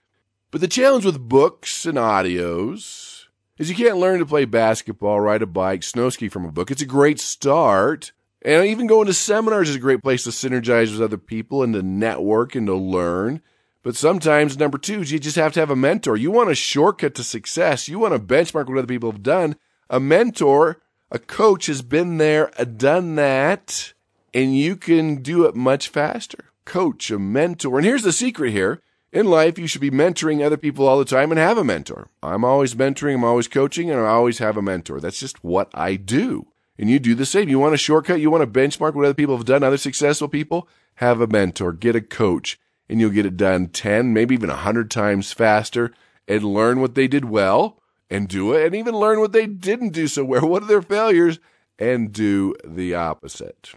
but 0.55 0.61
the 0.61 0.69
challenge 0.69 1.03
with 1.03 1.19
books 1.19 1.85
and 1.85 1.97
audios 1.97 3.25
is 3.57 3.69
you 3.69 3.75
can't 3.75 3.97
learn 3.97 4.19
to 4.19 4.25
play 4.25 4.45
basketball, 4.45 5.19
ride 5.19 5.41
a 5.41 5.45
bike, 5.45 5.83
snow 5.83 6.09
ski 6.09 6.29
from 6.29 6.45
a 6.45 6.51
book. 6.53 6.71
It's 6.71 6.81
a 6.81 6.85
great 6.85 7.19
start. 7.19 8.13
And 8.41 8.65
even 8.65 8.87
going 8.87 9.07
to 9.07 9.13
seminars 9.13 9.67
is 9.67 9.75
a 9.75 9.79
great 9.79 10.01
place 10.01 10.23
to 10.23 10.29
synergize 10.29 10.93
with 10.93 11.01
other 11.01 11.17
people 11.17 11.61
and 11.61 11.73
to 11.73 11.83
network 11.83 12.55
and 12.55 12.67
to 12.67 12.73
learn. 12.73 13.41
But 13.83 13.97
sometimes, 13.97 14.57
number 14.57 14.77
two, 14.77 15.01
is 15.01 15.11
you 15.11 15.19
just 15.19 15.35
have 15.35 15.51
to 15.55 15.59
have 15.59 15.71
a 15.71 15.75
mentor. 15.75 16.15
You 16.15 16.31
want 16.31 16.49
a 16.51 16.55
shortcut 16.55 17.15
to 17.15 17.23
success. 17.25 17.89
You 17.89 17.99
want 17.99 18.13
to 18.13 18.19
benchmark 18.19 18.69
what 18.69 18.77
other 18.77 18.87
people 18.87 19.11
have 19.11 19.23
done. 19.23 19.57
A 19.89 19.99
mentor, 19.99 20.81
a 21.11 21.19
coach 21.19 21.65
has 21.65 21.81
been 21.81 22.17
there, 22.17 22.49
done 22.77 23.15
that, 23.15 23.91
and 24.33 24.57
you 24.57 24.77
can 24.77 25.21
do 25.21 25.43
it 25.43 25.53
much 25.53 25.89
faster. 25.89 26.45
Coach, 26.63 27.11
a 27.11 27.19
mentor. 27.19 27.75
And 27.75 27.85
here's 27.85 28.03
the 28.03 28.13
secret 28.13 28.51
here 28.51 28.81
in 29.15 29.27
life, 29.27 29.57
you 29.57 29.65
should 29.65 29.79
be 29.79 29.89
mentoring 29.89 30.45
other 30.45 30.57
people 30.57 30.85
all 30.85 30.99
the 30.99 31.05
time 31.05 31.31
and 31.31 31.39
have 31.39 31.57
a 31.57 31.63
mentor. 31.63 32.09
I'm 32.21 32.43
always 32.43 32.75
mentoring, 32.75 33.15
I'm 33.15 33.23
always 33.23 33.47
coaching, 33.47 33.89
and 33.89 33.97
I 33.97 34.07
always 34.07 34.39
have 34.39 34.57
a 34.57 34.61
mentor. 34.61 34.99
That's 34.99 35.21
just 35.21 35.41
what 35.41 35.69
I 35.73 35.95
do. 35.95 36.47
And 36.77 36.89
you 36.89 36.99
do 36.99 37.15
the 37.15 37.25
same. 37.25 37.47
You 37.47 37.57
want 37.57 37.73
a 37.73 37.77
shortcut, 37.77 38.19
you 38.19 38.29
want 38.29 38.41
to 38.41 38.59
benchmark 38.59 38.93
what 38.93 39.05
other 39.05 39.13
people 39.13 39.37
have 39.37 39.45
done, 39.45 39.63
other 39.63 39.77
successful 39.77 40.27
people, 40.27 40.67
have 40.95 41.21
a 41.21 41.27
mentor, 41.27 41.71
get 41.71 41.95
a 41.95 42.01
coach, 42.01 42.59
and 42.89 42.99
you'll 42.99 43.09
get 43.09 43.25
it 43.25 43.37
done 43.37 43.67
10, 43.67 44.11
maybe 44.11 44.35
even 44.35 44.49
100 44.49 44.91
times 44.91 45.31
faster 45.31 45.93
and 46.27 46.43
learn 46.43 46.81
what 46.81 46.95
they 46.95 47.07
did 47.07 47.23
well 47.23 47.81
and 48.09 48.27
do 48.27 48.51
it, 48.51 48.65
and 48.65 48.75
even 48.75 48.93
learn 48.93 49.21
what 49.21 49.31
they 49.31 49.47
didn't 49.47 49.93
do 49.93 50.09
so 50.09 50.25
well. 50.25 50.45
What 50.47 50.63
are 50.63 50.67
their 50.67 50.81
failures? 50.81 51.39
And 51.79 52.11
do 52.11 52.53
the 52.65 52.95
opposite. 52.95 53.75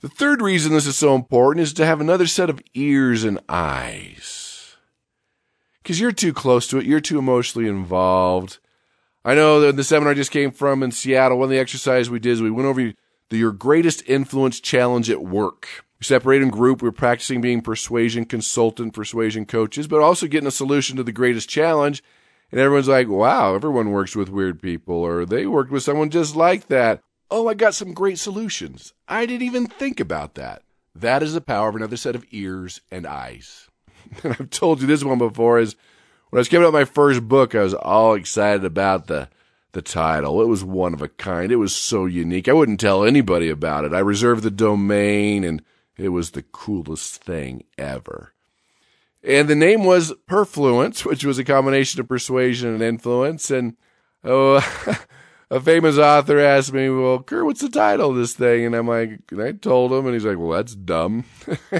The 0.00 0.08
third 0.08 0.40
reason 0.40 0.72
this 0.72 0.86
is 0.86 0.96
so 0.96 1.16
important 1.16 1.64
is 1.64 1.72
to 1.74 1.86
have 1.86 2.00
another 2.00 2.28
set 2.28 2.48
of 2.48 2.62
ears 2.74 3.24
and 3.24 3.40
eyes. 3.48 4.76
Because 5.82 5.98
you're 5.98 6.12
too 6.12 6.32
close 6.32 6.68
to 6.68 6.78
it, 6.78 6.86
you're 6.86 7.00
too 7.00 7.18
emotionally 7.18 7.68
involved. 7.68 8.58
I 9.24 9.34
know 9.34 9.58
that 9.60 9.74
the 9.74 9.82
seminar 9.82 10.12
I 10.12 10.14
just 10.14 10.30
came 10.30 10.52
from 10.52 10.84
in 10.84 10.92
Seattle, 10.92 11.38
one 11.38 11.46
of 11.46 11.50
the 11.50 11.58
exercises 11.58 12.10
we 12.10 12.20
did 12.20 12.30
is 12.30 12.42
we 12.42 12.50
went 12.50 12.68
over 12.68 12.92
the 13.30 13.36
Your 13.36 13.50
Greatest 13.50 14.08
Influence 14.08 14.60
Challenge 14.60 15.10
at 15.10 15.24
Work. 15.24 15.84
We 15.98 16.04
separated 16.04 16.44
in 16.44 16.50
group. 16.50 16.80
We 16.80 16.88
were 16.88 16.92
practicing 16.92 17.40
being 17.40 17.60
persuasion 17.60 18.24
consultant, 18.24 18.94
persuasion 18.94 19.46
coaches, 19.46 19.88
but 19.88 20.00
also 20.00 20.28
getting 20.28 20.46
a 20.46 20.52
solution 20.52 20.96
to 20.96 21.02
the 21.02 21.10
greatest 21.10 21.48
challenge. 21.48 22.04
And 22.52 22.60
everyone's 22.60 22.88
like, 22.88 23.08
wow, 23.08 23.56
everyone 23.56 23.90
works 23.90 24.14
with 24.14 24.28
weird 24.28 24.62
people, 24.62 24.94
or 24.94 25.26
they 25.26 25.44
worked 25.44 25.72
with 25.72 25.82
someone 25.82 26.10
just 26.10 26.36
like 26.36 26.68
that. 26.68 27.02
Oh, 27.30 27.48
I 27.48 27.54
got 27.54 27.74
some 27.74 27.92
great 27.92 28.18
solutions. 28.18 28.94
I 29.06 29.26
didn't 29.26 29.46
even 29.46 29.66
think 29.66 30.00
about 30.00 30.34
that. 30.34 30.62
That 30.94 31.22
is 31.22 31.34
the 31.34 31.40
power 31.40 31.68
of 31.68 31.76
another 31.76 31.96
set 31.96 32.16
of 32.16 32.24
ears 32.30 32.80
and 32.90 33.06
eyes. 33.06 33.68
And 34.22 34.32
I've 34.32 34.48
told 34.48 34.80
you 34.80 34.86
this 34.86 35.04
one 35.04 35.18
before 35.18 35.58
is 35.58 35.76
when 36.30 36.38
I 36.38 36.40
was 36.40 36.48
coming 36.48 36.66
out 36.66 36.72
my 36.72 36.86
first 36.86 37.28
book, 37.28 37.54
I 37.54 37.62
was 37.62 37.74
all 37.74 38.14
excited 38.14 38.64
about 38.64 39.06
the 39.06 39.28
the 39.72 39.82
title. 39.82 40.40
It 40.40 40.46
was 40.46 40.64
one 40.64 40.94
of 40.94 41.02
a 41.02 41.08
kind. 41.08 41.52
It 41.52 41.56
was 41.56 41.76
so 41.76 42.06
unique. 42.06 42.48
I 42.48 42.54
wouldn't 42.54 42.80
tell 42.80 43.04
anybody 43.04 43.50
about 43.50 43.84
it. 43.84 43.92
I 43.92 43.98
reserved 43.98 44.42
the 44.42 44.50
domain 44.50 45.44
and 45.44 45.62
it 45.96 46.08
was 46.08 46.30
the 46.30 46.42
coolest 46.42 47.22
thing 47.22 47.64
ever. 47.76 48.32
And 49.22 49.46
the 49.46 49.54
name 49.54 49.84
was 49.84 50.14
Perfluence, 50.26 51.04
which 51.04 51.24
was 51.24 51.38
a 51.38 51.44
combination 51.44 52.00
of 52.00 52.08
persuasion 52.08 52.72
and 52.72 52.82
influence. 52.82 53.50
And 53.50 53.76
oh, 54.24 54.60
a 55.50 55.60
famous 55.60 55.98
author 55.98 56.38
asked 56.38 56.72
me, 56.72 56.88
Well, 56.90 57.22
Kurt, 57.22 57.44
what's 57.44 57.60
the 57.60 57.68
title 57.68 58.10
of 58.10 58.16
this 58.16 58.34
thing? 58.34 58.66
And 58.66 58.74
I'm 58.74 58.88
like, 58.88 59.20
and 59.30 59.42
I 59.42 59.52
told 59.52 59.92
him, 59.92 60.06
and 60.06 60.14
he's 60.14 60.24
like, 60.24 60.38
Well, 60.38 60.50
that's 60.50 60.74
dumb. 60.74 61.24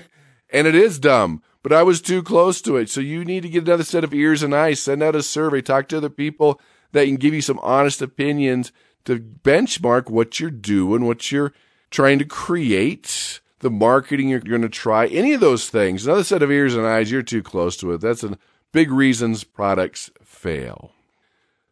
and 0.51 0.67
it 0.67 0.75
is 0.75 0.99
dumb, 0.99 1.43
but 1.63 1.73
I 1.73 1.83
was 1.83 2.01
too 2.01 2.23
close 2.23 2.63
to 2.63 2.77
it. 2.77 2.89
So 2.91 3.01
you 3.01 3.25
need 3.25 3.43
to 3.43 3.49
get 3.49 3.67
another 3.67 3.85
set 3.85 4.05
of 4.05 4.15
ears 4.15 4.43
and 4.43 4.55
eyes, 4.55 4.81
send 4.81 5.03
out 5.03 5.17
a 5.17 5.23
survey, 5.23 5.61
talk 5.61 5.89
to 5.89 5.99
other 5.99 6.11
people 6.11 6.61
that 6.93 7.05
can 7.05 7.17
give 7.17 7.35
you 7.35 7.43
some 7.43 7.59
honest 7.61 8.01
opinions 8.01 8.73
to 9.05 9.19
benchmark 9.19 10.11
what 10.11 10.41
you're 10.41 10.51
doing, 10.51 11.05
what 11.05 11.31
you're 11.31 11.53
trying 11.91 12.19
to 12.19 12.25
create, 12.25 13.41
the 13.61 13.71
marketing 13.71 14.29
you're 14.29 14.41
going 14.41 14.63
to 14.63 14.69
try, 14.69 15.07
any 15.07 15.33
of 15.33 15.41
those 15.41 15.69
things. 15.69 16.07
Another 16.07 16.25
set 16.25 16.43
of 16.43 16.51
ears 16.51 16.75
and 16.75 16.87
eyes, 16.87 17.11
you're 17.11 17.23
too 17.23 17.43
close 17.43 17.77
to 17.79 17.93
it. 17.93 18.01
That's 18.01 18.23
a 18.23 18.39
big 18.73 18.91
reasons 18.91 19.45
products 19.45 20.11
fail. 20.23 20.93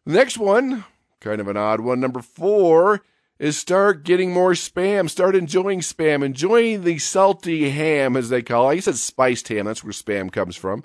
Next 0.05 0.37
one, 0.37 0.85
kind 1.19 1.41
of 1.41 1.47
an 1.47 1.57
odd 1.57 1.81
one, 1.81 1.99
number 1.99 2.21
four, 2.21 3.01
is 3.39 3.57
start 3.57 4.03
getting 4.03 4.33
more 4.33 4.51
spam. 4.51 5.09
Start 5.09 5.35
enjoying 5.35 5.81
spam. 5.81 6.23
Enjoying 6.23 6.83
the 6.83 6.97
salty 6.99 7.69
ham, 7.69 8.15
as 8.15 8.29
they 8.29 8.41
call 8.41 8.69
it. 8.69 8.73
I 8.87 8.89
it's 8.89 9.01
spiced 9.01 9.47
ham. 9.47 9.65
That's 9.65 9.83
where 9.83 9.93
spam 9.93 10.31
comes 10.31 10.55
from. 10.55 10.83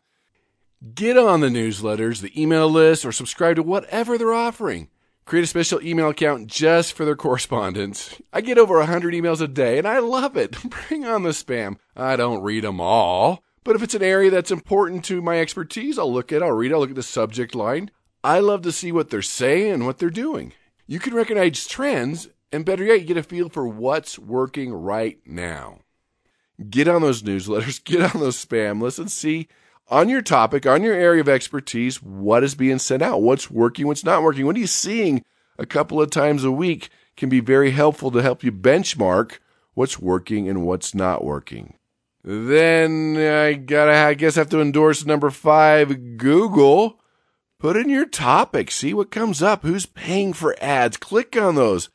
Get 0.95 1.17
on 1.17 1.41
the 1.41 1.49
newsletters, 1.49 2.21
the 2.21 2.41
email 2.41 2.69
list, 2.69 3.05
or 3.05 3.13
subscribe 3.13 3.57
to 3.57 3.63
whatever 3.63 4.19
they're 4.19 4.33
offering. 4.33 4.89
Create 5.25 5.45
a 5.45 5.47
special 5.47 5.81
email 5.81 6.09
account 6.09 6.49
just 6.49 6.93
for 6.95 7.05
their 7.05 7.15
correspondence. 7.15 8.21
I 8.33 8.41
get 8.41 8.59
over 8.59 8.79
100 8.79 9.15
emails 9.15 9.41
a 9.41 9.47
day 9.47 9.79
and 9.79 9.87
I 9.87 10.01
love 10.01 10.37
it. 10.37 10.57
Bring 10.89 11.05
on 11.05 11.23
the 11.23 11.31
spam. 11.31 11.77
I 11.97 12.17
don't 12.17 12.43
read 12.43 12.65
them 12.65 12.81
all, 12.81 13.45
but 13.63 13.77
if 13.77 13.83
it's 13.83 13.95
an 13.95 14.03
area 14.03 14.31
that's 14.31 14.51
important 14.51 15.05
to 15.05 15.23
my 15.23 15.39
expertise, 15.39 15.99
I'll 15.99 16.13
look 16.13 16.33
at 16.33 16.43
I'll 16.43 16.51
read 16.51 16.73
it, 16.73 16.75
I'll 16.75 16.81
look 16.81 16.91
at 16.91 16.97
the 16.97 17.03
subject 17.05 17.55
line. 17.55 17.93
I 18.25 18.39
love 18.39 18.63
to 18.63 18.73
see 18.73 18.93
what 18.93 19.11
they're 19.11 19.23
saying 19.23 19.73
and 19.73 19.87
what 19.87 19.99
they're 19.99 20.11
doing. 20.11 20.53
You 20.87 20.99
can 20.99 21.15
recognize 21.15 21.67
trends 21.67 22.29
and 22.53 22.67
better 22.67 22.85
yet, 22.85 23.01
you 23.01 23.07
get 23.07 23.17
a 23.17 23.23
feel 23.23 23.49
for 23.49 23.67
what's 23.67 24.19
working 24.19 24.75
right 24.75 25.19
now. 25.25 25.79
Get 26.69 26.87
on 26.87 27.01
those 27.01 27.23
newsletters, 27.23 27.83
get 27.85 28.15
on 28.15 28.21
those 28.21 28.45
spam 28.45 28.81
lists 28.81 28.99
and 28.99 29.11
see 29.11 29.49
on 29.89 30.09
your 30.09 30.23
topic, 30.23 30.67
on 30.67 30.83
your 30.83 30.95
area 30.95 31.23
of 31.23 31.29
expertise, 31.29 32.03
what 32.03 32.45
is 32.45 32.55
being 32.55 32.79
sent 32.79 33.03
out, 33.03 33.23
what's 33.23 33.51
working, 33.51 33.87
what's 33.87 34.05
not 34.05 34.23
working, 34.23 34.47
what 34.47 34.57
are 34.57 34.61
you 34.61 34.67
seeing 34.67 35.25
a 35.59 35.67
couple 35.67 36.01
of 36.01 36.11
times 36.11 36.45
a 36.45 36.53
week 36.53 36.91
can 37.17 37.29
be 37.29 37.41
very 37.41 37.71
helpful 37.71 38.11
to 38.11 38.23
help 38.23 38.45
you 38.45 38.53
benchmark 38.53 39.39
what's 39.75 39.99
working 39.99 40.49
and 40.49 40.63
what's 40.63 40.95
not 40.95 41.25
working. 41.25 41.75
Then 42.25 43.17
I 43.17 43.55
gotta, 43.55 43.93
I 43.93 44.15
guess, 44.15 44.37
have 44.37 44.51
to 44.51 44.61
endorse 44.61 45.05
number 45.05 45.31
five, 45.31 46.17
Google. 46.17 47.01
Put 47.63 47.77
in 47.77 47.89
your 47.89 48.07
topic, 48.07 48.73
see 48.73 48.93
what 48.93 49.13
comes 49.13 49.41
up, 49.41 49.63
who's 49.63 49.87
paying 49.87 50.33
for 50.33 50.57
ads, 50.61 50.97
click 50.97 51.37
on 51.37 51.55
those, 51.55 51.91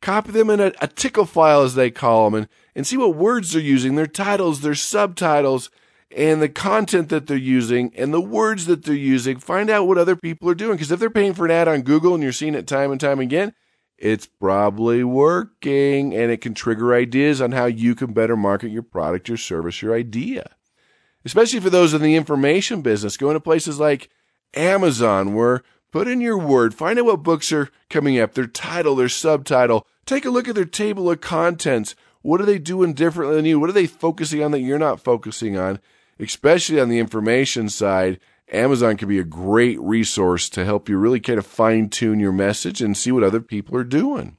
copy 0.00 0.32
them 0.32 0.48
in 0.48 0.58
a, 0.58 0.72
a 0.80 0.86
tickle 0.86 1.26
file 1.26 1.60
as 1.60 1.74
they 1.74 1.90
call 1.90 2.30
them, 2.30 2.34
and, 2.34 2.48
and 2.74 2.86
see 2.86 2.96
what 2.96 3.14
words 3.14 3.52
they're 3.52 3.60
using, 3.60 3.94
their 3.94 4.06
titles, 4.06 4.62
their 4.62 4.74
subtitles, 4.74 5.68
and 6.16 6.40
the 6.40 6.48
content 6.48 7.10
that 7.10 7.26
they're 7.26 7.36
using 7.36 7.92
and 7.94 8.14
the 8.14 8.22
words 8.22 8.64
that 8.64 8.84
they're 8.86 8.94
using. 8.94 9.38
Find 9.38 9.68
out 9.68 9.86
what 9.86 9.98
other 9.98 10.16
people 10.16 10.48
are 10.48 10.54
doing. 10.54 10.76
Because 10.76 10.90
if 10.90 10.98
they're 10.98 11.10
paying 11.10 11.34
for 11.34 11.44
an 11.44 11.50
ad 11.50 11.68
on 11.68 11.82
Google 11.82 12.14
and 12.14 12.22
you're 12.22 12.32
seeing 12.32 12.54
it 12.54 12.66
time 12.66 12.90
and 12.90 12.98
time 12.98 13.20
again, 13.20 13.52
it's 13.98 14.24
probably 14.24 15.04
working 15.04 16.14
and 16.14 16.32
it 16.32 16.40
can 16.40 16.54
trigger 16.54 16.94
ideas 16.94 17.42
on 17.42 17.52
how 17.52 17.66
you 17.66 17.94
can 17.94 18.14
better 18.14 18.34
market 18.34 18.70
your 18.70 18.82
product, 18.82 19.28
your 19.28 19.36
service, 19.36 19.82
your 19.82 19.94
idea. 19.94 20.56
Especially 21.22 21.60
for 21.60 21.68
those 21.68 21.92
in 21.92 22.00
the 22.00 22.16
information 22.16 22.80
business, 22.80 23.18
going 23.18 23.34
to 23.34 23.40
places 23.40 23.78
like 23.78 24.08
Amazon 24.54 25.34
where 25.34 25.62
put 25.90 26.08
in 26.08 26.20
your 26.20 26.38
word, 26.38 26.74
find 26.74 26.98
out 26.98 27.04
what 27.04 27.22
books 27.22 27.52
are 27.52 27.70
coming 27.90 28.18
up, 28.18 28.34
their 28.34 28.46
title, 28.46 28.94
their 28.94 29.08
subtitle, 29.08 29.86
take 30.06 30.24
a 30.24 30.30
look 30.30 30.48
at 30.48 30.54
their 30.54 30.64
table 30.64 31.10
of 31.10 31.20
contents. 31.20 31.94
What 32.22 32.40
are 32.40 32.46
they 32.46 32.58
doing 32.58 32.94
differently 32.94 33.36
than 33.36 33.44
you? 33.44 33.58
What 33.58 33.70
are 33.70 33.74
they 33.74 33.86
focusing 33.86 34.42
on 34.42 34.52
that 34.52 34.60
you're 34.60 34.78
not 34.78 35.00
focusing 35.00 35.56
on? 35.56 35.80
especially 36.18 36.80
on 36.80 36.88
the 36.88 36.98
information 36.98 37.68
side, 37.68 38.20
Amazon 38.50 38.96
can 38.96 39.08
be 39.08 39.18
a 39.18 39.24
great 39.24 39.80
resource 39.80 40.48
to 40.50 40.64
help 40.64 40.88
you 40.88 40.96
really 40.98 41.20
kind 41.20 41.38
of 41.38 41.46
fine 41.46 41.88
tune 41.88 42.20
your 42.20 42.32
message 42.32 42.80
and 42.80 42.96
see 42.96 43.10
what 43.10 43.22
other 43.22 43.40
people 43.40 43.76
are 43.76 43.84
doing. 43.84 44.36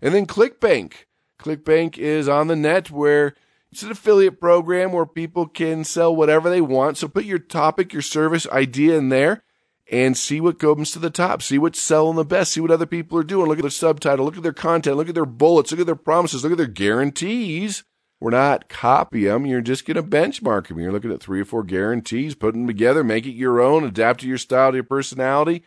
And 0.00 0.14
then 0.14 0.26
ClickBank. 0.26 0.92
ClickBank 1.40 1.98
is 1.98 2.28
on 2.28 2.46
the 2.46 2.56
net 2.56 2.90
where 2.90 3.34
it's 3.70 3.82
an 3.82 3.90
affiliate 3.90 4.40
program 4.40 4.92
where 4.92 5.06
people 5.06 5.46
can 5.46 5.84
sell 5.84 6.14
whatever 6.14 6.48
they 6.48 6.60
want. 6.60 6.96
So 6.96 7.08
put 7.08 7.24
your 7.24 7.38
topic, 7.38 7.92
your 7.92 8.02
service 8.02 8.46
idea 8.48 8.96
in 8.96 9.08
there 9.08 9.42
and 9.90 10.16
see 10.16 10.40
what 10.40 10.58
comes 10.58 10.90
to 10.90 10.98
the 10.98 11.10
top. 11.10 11.42
See 11.42 11.58
what's 11.58 11.80
selling 11.80 12.16
the 12.16 12.24
best. 12.24 12.52
See 12.52 12.60
what 12.60 12.70
other 12.70 12.86
people 12.86 13.18
are 13.18 13.24
doing. 13.24 13.48
Look 13.48 13.58
at 13.58 13.62
their 13.62 13.70
subtitle. 13.70 14.24
Look 14.24 14.36
at 14.36 14.42
their 14.42 14.52
content. 14.52 14.96
Look 14.96 15.08
at 15.08 15.14
their 15.14 15.24
bullets. 15.24 15.70
Look 15.70 15.80
at 15.80 15.86
their 15.86 15.94
promises. 15.94 16.42
Look 16.42 16.52
at 16.52 16.58
their 16.58 16.66
guarantees. 16.66 17.84
We're 18.20 18.30
not 18.30 18.68
copy 18.68 19.24
them. 19.24 19.46
You're 19.46 19.60
just 19.60 19.86
going 19.86 19.96
to 19.96 20.02
benchmark 20.02 20.66
them. 20.66 20.80
You're 20.80 20.92
looking 20.92 21.12
at 21.12 21.22
three 21.22 21.40
or 21.40 21.44
four 21.44 21.62
guarantees, 21.62 22.34
put 22.34 22.52
them 22.52 22.66
together, 22.66 23.04
make 23.04 23.26
it 23.26 23.32
your 23.32 23.60
own, 23.60 23.84
adapt 23.84 24.20
to 24.20 24.26
your 24.26 24.38
style, 24.38 24.72
to 24.72 24.78
your 24.78 24.84
personality. 24.84 25.62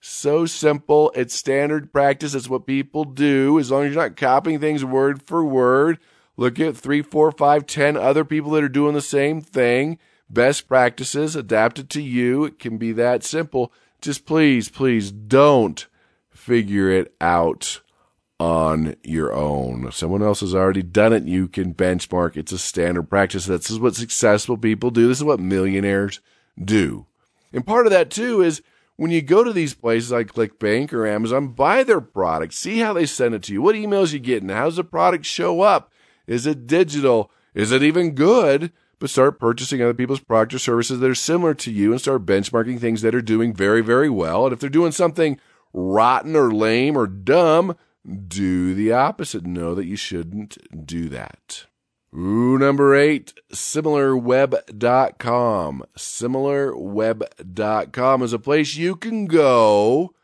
So 0.00 0.46
simple. 0.46 1.10
It's 1.16 1.34
standard 1.34 1.92
practice. 1.92 2.34
It's 2.34 2.48
what 2.48 2.66
people 2.66 3.04
do. 3.04 3.58
As 3.58 3.72
long 3.72 3.84
as 3.84 3.92
you're 3.92 4.02
not 4.02 4.16
copying 4.16 4.60
things 4.60 4.84
word 4.84 5.22
for 5.24 5.44
word, 5.44 5.98
look 6.36 6.60
at 6.60 6.76
three, 6.76 7.02
four, 7.02 7.32
five, 7.32 7.66
ten 7.66 7.96
other 7.96 8.24
people 8.24 8.52
that 8.52 8.62
are 8.62 8.68
doing 8.68 8.94
the 8.94 9.00
same 9.00 9.40
thing. 9.40 9.98
Best 10.30 10.68
practices, 10.68 11.34
adapted 11.34 11.88
to 11.90 12.02
you. 12.02 12.44
It 12.44 12.58
can 12.58 12.76
be 12.76 12.92
that 12.92 13.24
simple. 13.24 13.72
Just 14.00 14.26
please, 14.26 14.68
please 14.68 15.10
don't 15.10 15.86
figure 16.30 16.90
it 16.90 17.14
out 17.20 17.80
on 18.38 18.94
your 19.02 19.32
own. 19.32 19.90
Someone 19.90 20.22
else 20.22 20.40
has 20.40 20.54
already 20.54 20.82
done 20.82 21.12
it, 21.12 21.24
you 21.24 21.48
can 21.48 21.74
benchmark. 21.74 22.36
It's 22.36 22.52
a 22.52 22.58
standard 22.58 23.10
practice. 23.10 23.46
This 23.46 23.70
is 23.70 23.80
what 23.80 23.96
successful 23.96 24.56
people 24.56 24.90
do. 24.90 25.08
This 25.08 25.18
is 25.18 25.24
what 25.24 25.40
millionaires 25.40 26.20
do. 26.62 27.06
And 27.52 27.66
part 27.66 27.86
of 27.86 27.92
that 27.92 28.10
too 28.10 28.42
is 28.42 28.62
when 28.96 29.10
you 29.10 29.22
go 29.22 29.42
to 29.42 29.52
these 29.52 29.74
places 29.74 30.12
like 30.12 30.32
ClickBank 30.32 30.92
or 30.92 31.06
Amazon, 31.06 31.48
buy 31.48 31.82
their 31.82 32.00
product, 32.00 32.52
see 32.52 32.78
how 32.78 32.92
they 32.92 33.06
send 33.06 33.34
it 33.34 33.42
to 33.44 33.52
you, 33.52 33.62
what 33.62 33.76
emails 33.76 34.12
you 34.12 34.18
get, 34.18 34.42
and 34.42 34.50
how 34.50 34.66
does 34.66 34.76
the 34.76 34.84
product 34.84 35.24
show 35.24 35.60
up? 35.60 35.92
Is 36.26 36.46
it 36.46 36.66
digital? 36.66 37.30
Is 37.54 37.72
it 37.72 37.82
even 37.82 38.14
good? 38.14 38.72
But 38.98 39.10
start 39.10 39.38
purchasing 39.38 39.80
other 39.80 39.94
people's 39.94 40.20
product 40.20 40.54
or 40.54 40.58
services 40.58 40.98
that 40.98 41.10
are 41.10 41.14
similar 41.14 41.54
to 41.54 41.70
you 41.70 41.92
and 41.92 42.00
start 42.00 42.26
benchmarking 42.26 42.80
things 42.80 43.02
that 43.02 43.14
are 43.14 43.22
doing 43.22 43.54
very, 43.54 43.80
very 43.80 44.10
well. 44.10 44.44
And 44.44 44.52
if 44.52 44.58
they're 44.58 44.68
doing 44.68 44.92
something 44.92 45.38
rotten 45.72 46.34
or 46.34 46.50
lame 46.50 46.96
or 46.96 47.06
dumb, 47.06 47.76
do 48.26 48.74
the 48.74 48.92
opposite. 48.92 49.46
Know 49.46 49.74
that 49.74 49.86
you 49.86 49.96
shouldn't 49.96 50.58
do 50.86 51.08
that. 51.10 51.66
Ooh, 52.14 52.56
number 52.58 52.96
eight, 52.96 53.34
similarweb.com. 53.52 55.84
Similarweb.com 55.96 58.22
is 58.22 58.32
a 58.32 58.38
place 58.38 58.76
you 58.76 58.96
can 58.96 59.26
go 59.26 60.14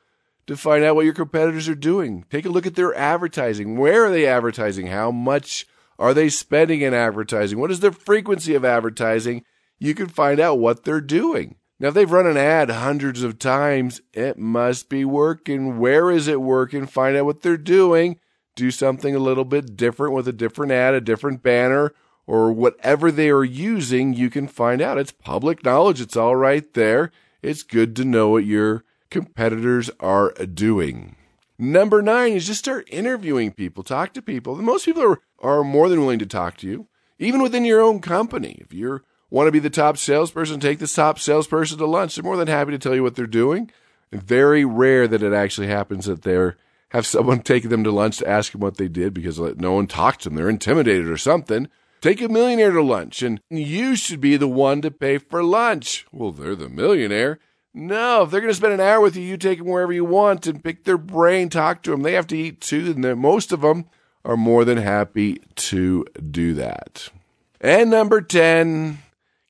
to 0.46 0.56
find 0.56 0.82
out 0.82 0.96
what 0.96 1.04
your 1.04 1.12
competitors 1.14 1.68
are 1.68 1.74
doing. 1.74 2.24
Take 2.30 2.46
a 2.46 2.50
look 2.50 2.66
at 2.66 2.74
their 2.74 2.94
advertising. 2.94 3.76
Where 3.76 4.06
are 4.06 4.10
they 4.10 4.26
advertising? 4.26 4.86
How 4.86 5.10
much 5.10 5.66
are 5.98 6.14
they 6.14 6.28
spending 6.28 6.80
in 6.80 6.94
advertising? 6.94 7.58
What 7.58 7.70
is 7.70 7.80
their 7.80 7.92
frequency 7.92 8.54
of 8.54 8.64
advertising? 8.64 9.44
You 9.78 9.94
can 9.94 10.08
find 10.08 10.40
out 10.40 10.58
what 10.58 10.84
they're 10.84 11.00
doing. 11.00 11.56
Now, 11.80 11.88
if 11.88 11.94
they've 11.94 12.10
run 12.10 12.26
an 12.26 12.36
ad 12.36 12.70
hundreds 12.70 13.22
of 13.22 13.38
times, 13.38 14.00
it 14.12 14.38
must 14.38 14.88
be 14.88 15.04
working. 15.04 15.78
Where 15.78 16.10
is 16.10 16.28
it 16.28 16.40
working? 16.40 16.86
Find 16.86 17.16
out 17.16 17.26
what 17.26 17.42
they're 17.42 17.56
doing. 17.56 18.18
Do 18.54 18.70
something 18.70 19.14
a 19.14 19.20
little 19.20 19.44
bit 19.44 19.76
different 19.76 20.14
with 20.14 20.28
a 20.28 20.32
different 20.32 20.72
ad, 20.72 20.94
a 20.94 21.00
different 21.00 21.42
banner, 21.42 21.92
or 22.26 22.52
whatever 22.52 23.10
they 23.10 23.28
are 23.28 23.44
using. 23.44 24.14
You 24.14 24.30
can 24.30 24.46
find 24.46 24.80
out. 24.80 24.98
It's 24.98 25.12
public 25.12 25.64
knowledge. 25.64 26.00
It's 26.00 26.16
all 26.16 26.36
right 26.36 26.72
there. 26.74 27.10
It's 27.42 27.64
good 27.64 27.96
to 27.96 28.04
know 28.04 28.30
what 28.30 28.44
your 28.44 28.84
competitors 29.10 29.90
are 30.00 30.32
doing. 30.32 31.16
Number 31.58 32.02
nine 32.02 32.32
is 32.32 32.46
just 32.46 32.60
start 32.60 32.88
interviewing 32.90 33.52
people, 33.52 33.84
talk 33.84 34.12
to 34.14 34.22
people. 34.22 34.56
Most 34.56 34.86
people 34.86 35.02
are, 35.02 35.20
are 35.44 35.62
more 35.62 35.88
than 35.88 36.00
willing 36.00 36.18
to 36.18 36.26
talk 36.26 36.56
to 36.58 36.66
you, 36.66 36.88
even 37.18 37.42
within 37.42 37.64
your 37.64 37.80
own 37.80 38.00
company. 38.00 38.58
If 38.60 38.72
you're 38.72 39.04
Want 39.34 39.48
to 39.48 39.52
be 39.52 39.58
the 39.58 39.68
top 39.68 39.96
salesperson? 39.96 40.60
Take 40.60 40.78
the 40.78 40.86
top 40.86 41.18
salesperson 41.18 41.78
to 41.78 41.86
lunch. 41.86 42.14
They're 42.14 42.22
more 42.22 42.36
than 42.36 42.46
happy 42.46 42.70
to 42.70 42.78
tell 42.78 42.94
you 42.94 43.02
what 43.02 43.16
they're 43.16 43.26
doing. 43.26 43.68
Very 44.12 44.64
rare 44.64 45.08
that 45.08 45.24
it 45.24 45.32
actually 45.32 45.66
happens 45.66 46.06
that 46.06 46.22
they're 46.22 46.56
have 46.90 47.04
someone 47.04 47.40
take 47.42 47.68
them 47.68 47.82
to 47.82 47.90
lunch 47.90 48.18
to 48.18 48.28
ask 48.28 48.52
them 48.52 48.60
what 48.60 48.76
they 48.76 48.86
did 48.86 49.12
because 49.12 49.40
no 49.40 49.72
one 49.72 49.88
talked 49.88 50.22
to 50.22 50.28
them. 50.28 50.36
They're 50.36 50.48
intimidated 50.48 51.08
or 51.08 51.16
something. 51.16 51.68
Take 52.00 52.22
a 52.22 52.28
millionaire 52.28 52.70
to 52.70 52.80
lunch 52.80 53.22
and 53.22 53.40
you 53.50 53.96
should 53.96 54.20
be 54.20 54.36
the 54.36 54.46
one 54.46 54.80
to 54.82 54.92
pay 54.92 55.18
for 55.18 55.42
lunch. 55.42 56.06
Well, 56.12 56.30
they're 56.30 56.54
the 56.54 56.68
millionaire. 56.68 57.40
No, 57.74 58.22
if 58.22 58.30
they're 58.30 58.40
going 58.40 58.52
to 58.52 58.56
spend 58.56 58.74
an 58.74 58.80
hour 58.80 59.00
with 59.00 59.16
you, 59.16 59.22
you 59.24 59.36
take 59.36 59.58
them 59.58 59.66
wherever 59.66 59.92
you 59.92 60.04
want 60.04 60.46
and 60.46 60.62
pick 60.62 60.84
their 60.84 60.96
brain, 60.96 61.48
talk 61.48 61.82
to 61.82 61.90
them. 61.90 62.02
They 62.02 62.12
have 62.12 62.28
to 62.28 62.38
eat 62.38 62.60
too, 62.60 62.94
and 62.96 63.20
most 63.20 63.50
of 63.50 63.62
them 63.62 63.86
are 64.24 64.36
more 64.36 64.64
than 64.64 64.78
happy 64.78 65.40
to 65.56 66.04
do 66.30 66.54
that. 66.54 67.10
And 67.60 67.90
number 67.90 68.20
10, 68.20 68.98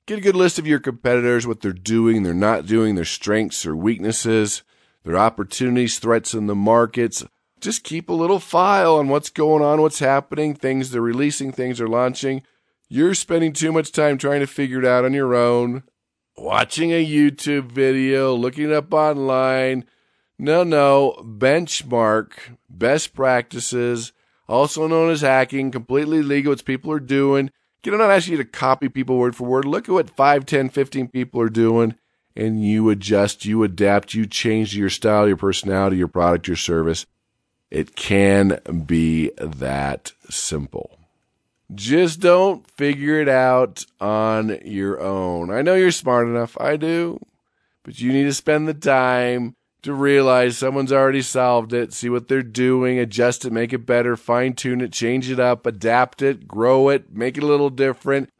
Get 0.06 0.18
a 0.18 0.22
good 0.22 0.37
list 0.37 0.58
of 0.58 0.66
your 0.66 0.80
competitors, 0.80 1.46
what 1.46 1.62
they're 1.62 1.72
doing, 1.72 2.22
they're 2.22 2.34
not 2.34 2.66
doing, 2.66 2.94
their 2.94 3.06
strengths 3.06 3.64
or 3.64 3.74
weaknesses, 3.74 4.62
their 5.02 5.16
opportunities, 5.16 5.98
threats 5.98 6.34
in 6.34 6.46
the 6.46 6.54
markets. 6.54 7.24
Just 7.58 7.84
keep 7.84 8.10
a 8.10 8.14
little 8.14 8.38
file 8.38 8.96
on 8.96 9.08
what's 9.08 9.30
going 9.30 9.62
on, 9.62 9.80
what's 9.80 10.00
happening, 10.00 10.54
things 10.54 10.90
they're 10.90 11.00
releasing, 11.00 11.52
things 11.52 11.78
they're 11.78 11.88
launching. 11.88 12.42
You're 12.90 13.14
spending 13.14 13.54
too 13.54 13.72
much 13.72 13.92
time 13.92 14.18
trying 14.18 14.40
to 14.40 14.46
figure 14.46 14.78
it 14.78 14.84
out 14.84 15.06
on 15.06 15.14
your 15.14 15.34
own, 15.34 15.84
watching 16.37 16.92
a 16.92 17.04
YouTube 17.04 17.72
video, 17.72 18.34
looking 18.34 18.74
up 18.74 18.92
online. 18.92 19.87
No, 20.38 20.64
no, 20.64 21.14
benchmark, 21.22 22.32
best 22.68 23.14
practices, 23.14 24.12
also 24.48 24.87
known 24.87 25.11
as 25.11 25.22
hacking, 25.22 25.70
completely 25.70 26.22
legal. 26.22 26.52
It's 26.52 26.62
people 26.62 26.90
are 26.92 27.00
doing. 27.00 27.50
I'm 27.87 27.98
not 27.98 28.11
asking 28.11 28.33
you 28.33 28.38
to 28.38 28.44
copy 28.44 28.88
people 28.88 29.18
word 29.18 29.37
for 29.37 29.46
word. 29.46 29.66
Look 29.66 29.88
at 29.88 29.92
what 29.92 30.09
5, 30.09 30.46
10, 30.46 30.70
15 30.70 31.09
people 31.09 31.40
are 31.42 31.50
doing, 31.50 31.96
and 32.35 32.64
you 32.64 32.88
adjust, 32.88 33.44
you 33.44 33.62
adapt, 33.62 34.14
you 34.14 34.24
change 34.24 34.74
your 34.74 34.88
style, 34.88 35.28
your 35.28 35.37
personality, 35.37 35.98
your 35.98 36.09
product, 36.09 36.48
your 36.48 36.57
service. 36.57 37.04
It 37.70 37.94
can 37.94 38.59
be 38.87 39.33
that 39.37 40.12
simple. 40.30 40.98
Just 41.74 42.20
don't 42.20 42.66
figure 42.70 43.20
it 43.20 43.28
out 43.28 43.85
on 44.00 44.61
your 44.64 45.00
own. 45.00 45.50
I 45.50 45.62
know 45.62 45.74
you're 45.74 45.90
smart 45.90 46.28
enough. 46.28 46.57
I 46.61 46.76
do. 46.76 47.18
But 47.83 48.00
you 48.00 48.12
need 48.12 48.24
to 48.24 48.35
spend 48.35 48.66
the 48.66 48.74
time 48.74 49.57
to 49.85 49.94
realize 49.94 50.59
someone's 50.59 50.92
already 50.92 51.23
solved 51.23 51.73
it, 51.73 51.92
see 51.92 52.09
what 52.09 52.29
they're 52.29 52.42
doing, 52.42 52.99
adjust 52.99 53.44
it, 53.44 53.53
make 53.53 53.73
it 53.73 53.87
better, 53.87 54.16
fine 54.16 54.55
tune 54.55 54.81
it, 54.81 54.92
change 54.92 55.31
it 55.31 55.38
up, 55.38 55.66
adapt 55.66 56.23
it, 56.23 56.49
grow 56.49 56.88
it, 56.88 57.14
make 57.14 57.37
it 57.37 57.42
a 57.42 57.47
little 57.47 57.70
different, 57.70 58.31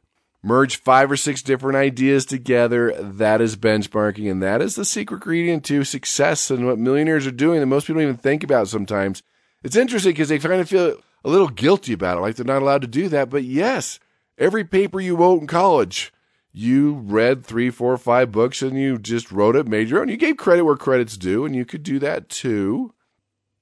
merge 0.43 0.77
five 0.77 1.11
or 1.11 1.17
six 1.17 1.43
different 1.43 1.77
ideas 1.77 2.27
together. 2.27 2.95
That 3.01 3.41
is 3.41 3.57
benchmarking, 3.57 4.31
and 4.31 4.43
that 4.43 4.63
is 4.63 4.75
the 4.75 4.85
secret 4.85 5.17
ingredient 5.17 5.65
to 5.67 5.85
success 5.85 6.51
and 6.51 6.67
what 6.67 6.79
millionaires 6.79 7.27
are 7.27 7.33
doing 7.33 7.61
that 7.61 7.67
most 7.67 7.87
people 7.87 8.01
don't 8.01 8.11
even 8.11 8.17
think 8.17 8.43
about 8.43 8.69
sometimes. 8.69 9.23
It's 9.63 9.77
interesting 9.77 10.13
because 10.13 10.31
they 10.31 10.39
kind 10.39 10.61
of 10.61 10.69
feel 10.69 10.99
a 11.25 11.29
little 11.29 11.49
guilty 11.49 11.93
about 11.93 12.19
it, 12.19 12.21
like 12.21 12.37
they're 12.37 12.45
not 12.45 12.63
allowed 12.63 12.83
to 12.83 12.89
do 12.89 13.09
that. 13.09 13.31
But 13.31 13.45
yes, 13.45 13.99
every 14.39 14.65
paper 14.65 15.01
you 15.01 15.17
wrote 15.17 15.41
in 15.41 15.47
college, 15.47 16.13
you 16.57 16.95
read 16.95 17.45
three, 17.45 17.69
four, 17.69 17.99
five 17.99 18.31
books 18.31 18.63
and 18.63 18.79
you 18.79 18.97
just 18.97 19.33
wrote 19.33 19.57
it, 19.57 19.67
made 19.67 19.89
your 19.89 20.01
own. 20.01 20.09
You 20.09 20.17
gave 20.17 20.37
credit 20.37 20.63
where 20.63 20.77
credit's 20.77 21.17
due, 21.17 21.45
and 21.45 21.55
you 21.55 21.65
could 21.65 21.83
do 21.83 21.99
that 21.99 22.29
too. 22.29 22.95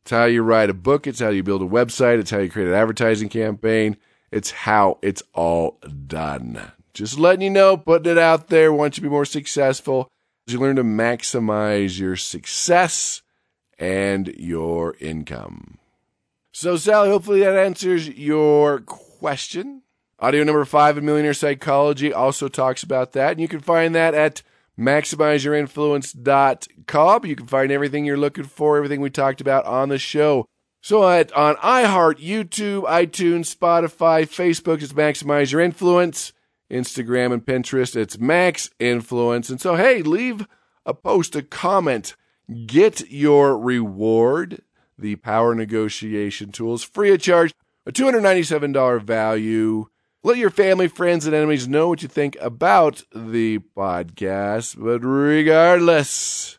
It's 0.03 0.11
how 0.11 0.27
you 0.27 0.43
write 0.43 0.69
a 0.69 0.75
book, 0.75 1.07
it's 1.07 1.21
how 1.21 1.31
you 1.31 1.43
build 1.43 1.63
a 1.63 1.67
website, 1.67 2.19
it's 2.19 2.31
how 2.31 2.39
you 2.39 2.51
create 2.51 2.69
an 2.69 2.75
advertising 2.75 3.31
campaign. 3.31 3.97
It's 4.31 4.51
how 4.51 4.99
it's 5.03 5.23
all 5.33 5.79
done. 6.07 6.73
Just 6.93 7.19
letting 7.19 7.41
you 7.41 7.51
know, 7.51 7.77
putting 7.77 8.13
it 8.13 8.19
out 8.19 8.49
there, 8.49 8.73
want 8.73 8.97
you 8.97 9.03
to 9.03 9.09
be 9.09 9.09
more 9.09 9.25
successful. 9.25 10.11
You 10.47 10.59
learn 10.59 10.77
to 10.77 10.85
maximize 10.85 11.99
your 11.99 12.17
success 12.17 13.23
and 13.79 14.29
your 14.37 14.97
income. 15.01 15.79
So, 16.53 16.77
Sally, 16.77 17.09
hopefully 17.09 17.41
that 17.41 17.57
answers 17.57 18.09
your 18.09 18.81
question. 18.81 19.83
Audio 20.23 20.43
number 20.45 20.65
five 20.65 20.97
in 20.97 21.05
Millionaire 21.05 21.35
Psychology 21.35 22.11
also 22.13 22.47
talks 22.47 22.85
about 22.85 23.11
that. 23.11 23.33
And 23.33 23.41
you 23.41 23.49
can 23.49 23.59
find 23.59 23.93
that 23.97 24.15
at 24.15 24.43
maximizeyourinfluence.com. 24.79 27.27
You 27.27 27.35
can 27.35 27.49
find 27.49 27.73
everything 27.73 28.05
you're 28.05 28.17
looking 28.17 28.45
for, 28.45 28.77
everything 28.77 29.01
we 29.01 29.11
talked 29.11 29.41
about 29.41 29.65
on 29.65 29.89
the 29.89 29.99
show. 29.99 30.47
So 30.81 31.11
at, 31.11 31.33
on 31.33 31.57
iHeart, 31.57 32.21
YouTube, 32.21 32.85
iTunes, 32.85 33.53
Spotify, 33.53 34.23
Facebook, 34.23 34.81
it's 34.81 34.93
Maximize 34.93 35.51
Your 35.51 35.61
Influence. 35.61 36.33
Instagram 36.71 37.33
and 37.33 37.45
Pinterest, 37.45 37.97
it's 37.97 38.17
Max 38.17 38.71
Influence. 38.79 39.51
And 39.51 39.61
so, 39.61 39.75
hey, 39.75 40.03
leave 40.03 40.47
a 40.87 40.95
post, 40.95 41.35
a 41.35 41.43
comment, 41.43 42.15
get 42.67 43.11
your 43.11 43.59
reward. 43.59 44.63
The 44.97 45.17
power 45.17 45.57
negotiation 45.57 46.53
tools 46.53 46.85
free 46.85 47.13
of 47.13 47.21
charge, 47.21 47.53
a 47.87 47.93
$297 47.93 49.03
value. 49.03 49.89
Let 50.25 50.37
your 50.37 50.51
family, 50.51 50.87
friends, 50.87 51.27
and 51.27 51.35
enemies 51.35 51.67
know 51.67 51.89
what 51.89 52.03
you 52.03 52.09
think 52.09 52.37
about 52.41 53.03
the 53.13 53.59
podcast. 53.77 54.77
But 54.79 55.01
regardless, 55.01 56.59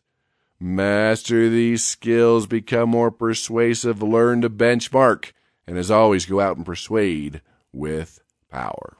master 0.59 1.47
these 1.47 1.81
skills, 1.81 2.45
become 2.45 2.89
more 2.89 3.09
persuasive, 3.09 4.03
learn 4.03 4.41
to 4.41 4.49
benchmark, 4.49 5.31
and 5.65 5.77
as 5.77 5.89
always, 5.89 6.25
go 6.25 6.41
out 6.41 6.57
and 6.57 6.65
persuade 6.65 7.41
with 7.71 8.19
power. 8.51 8.97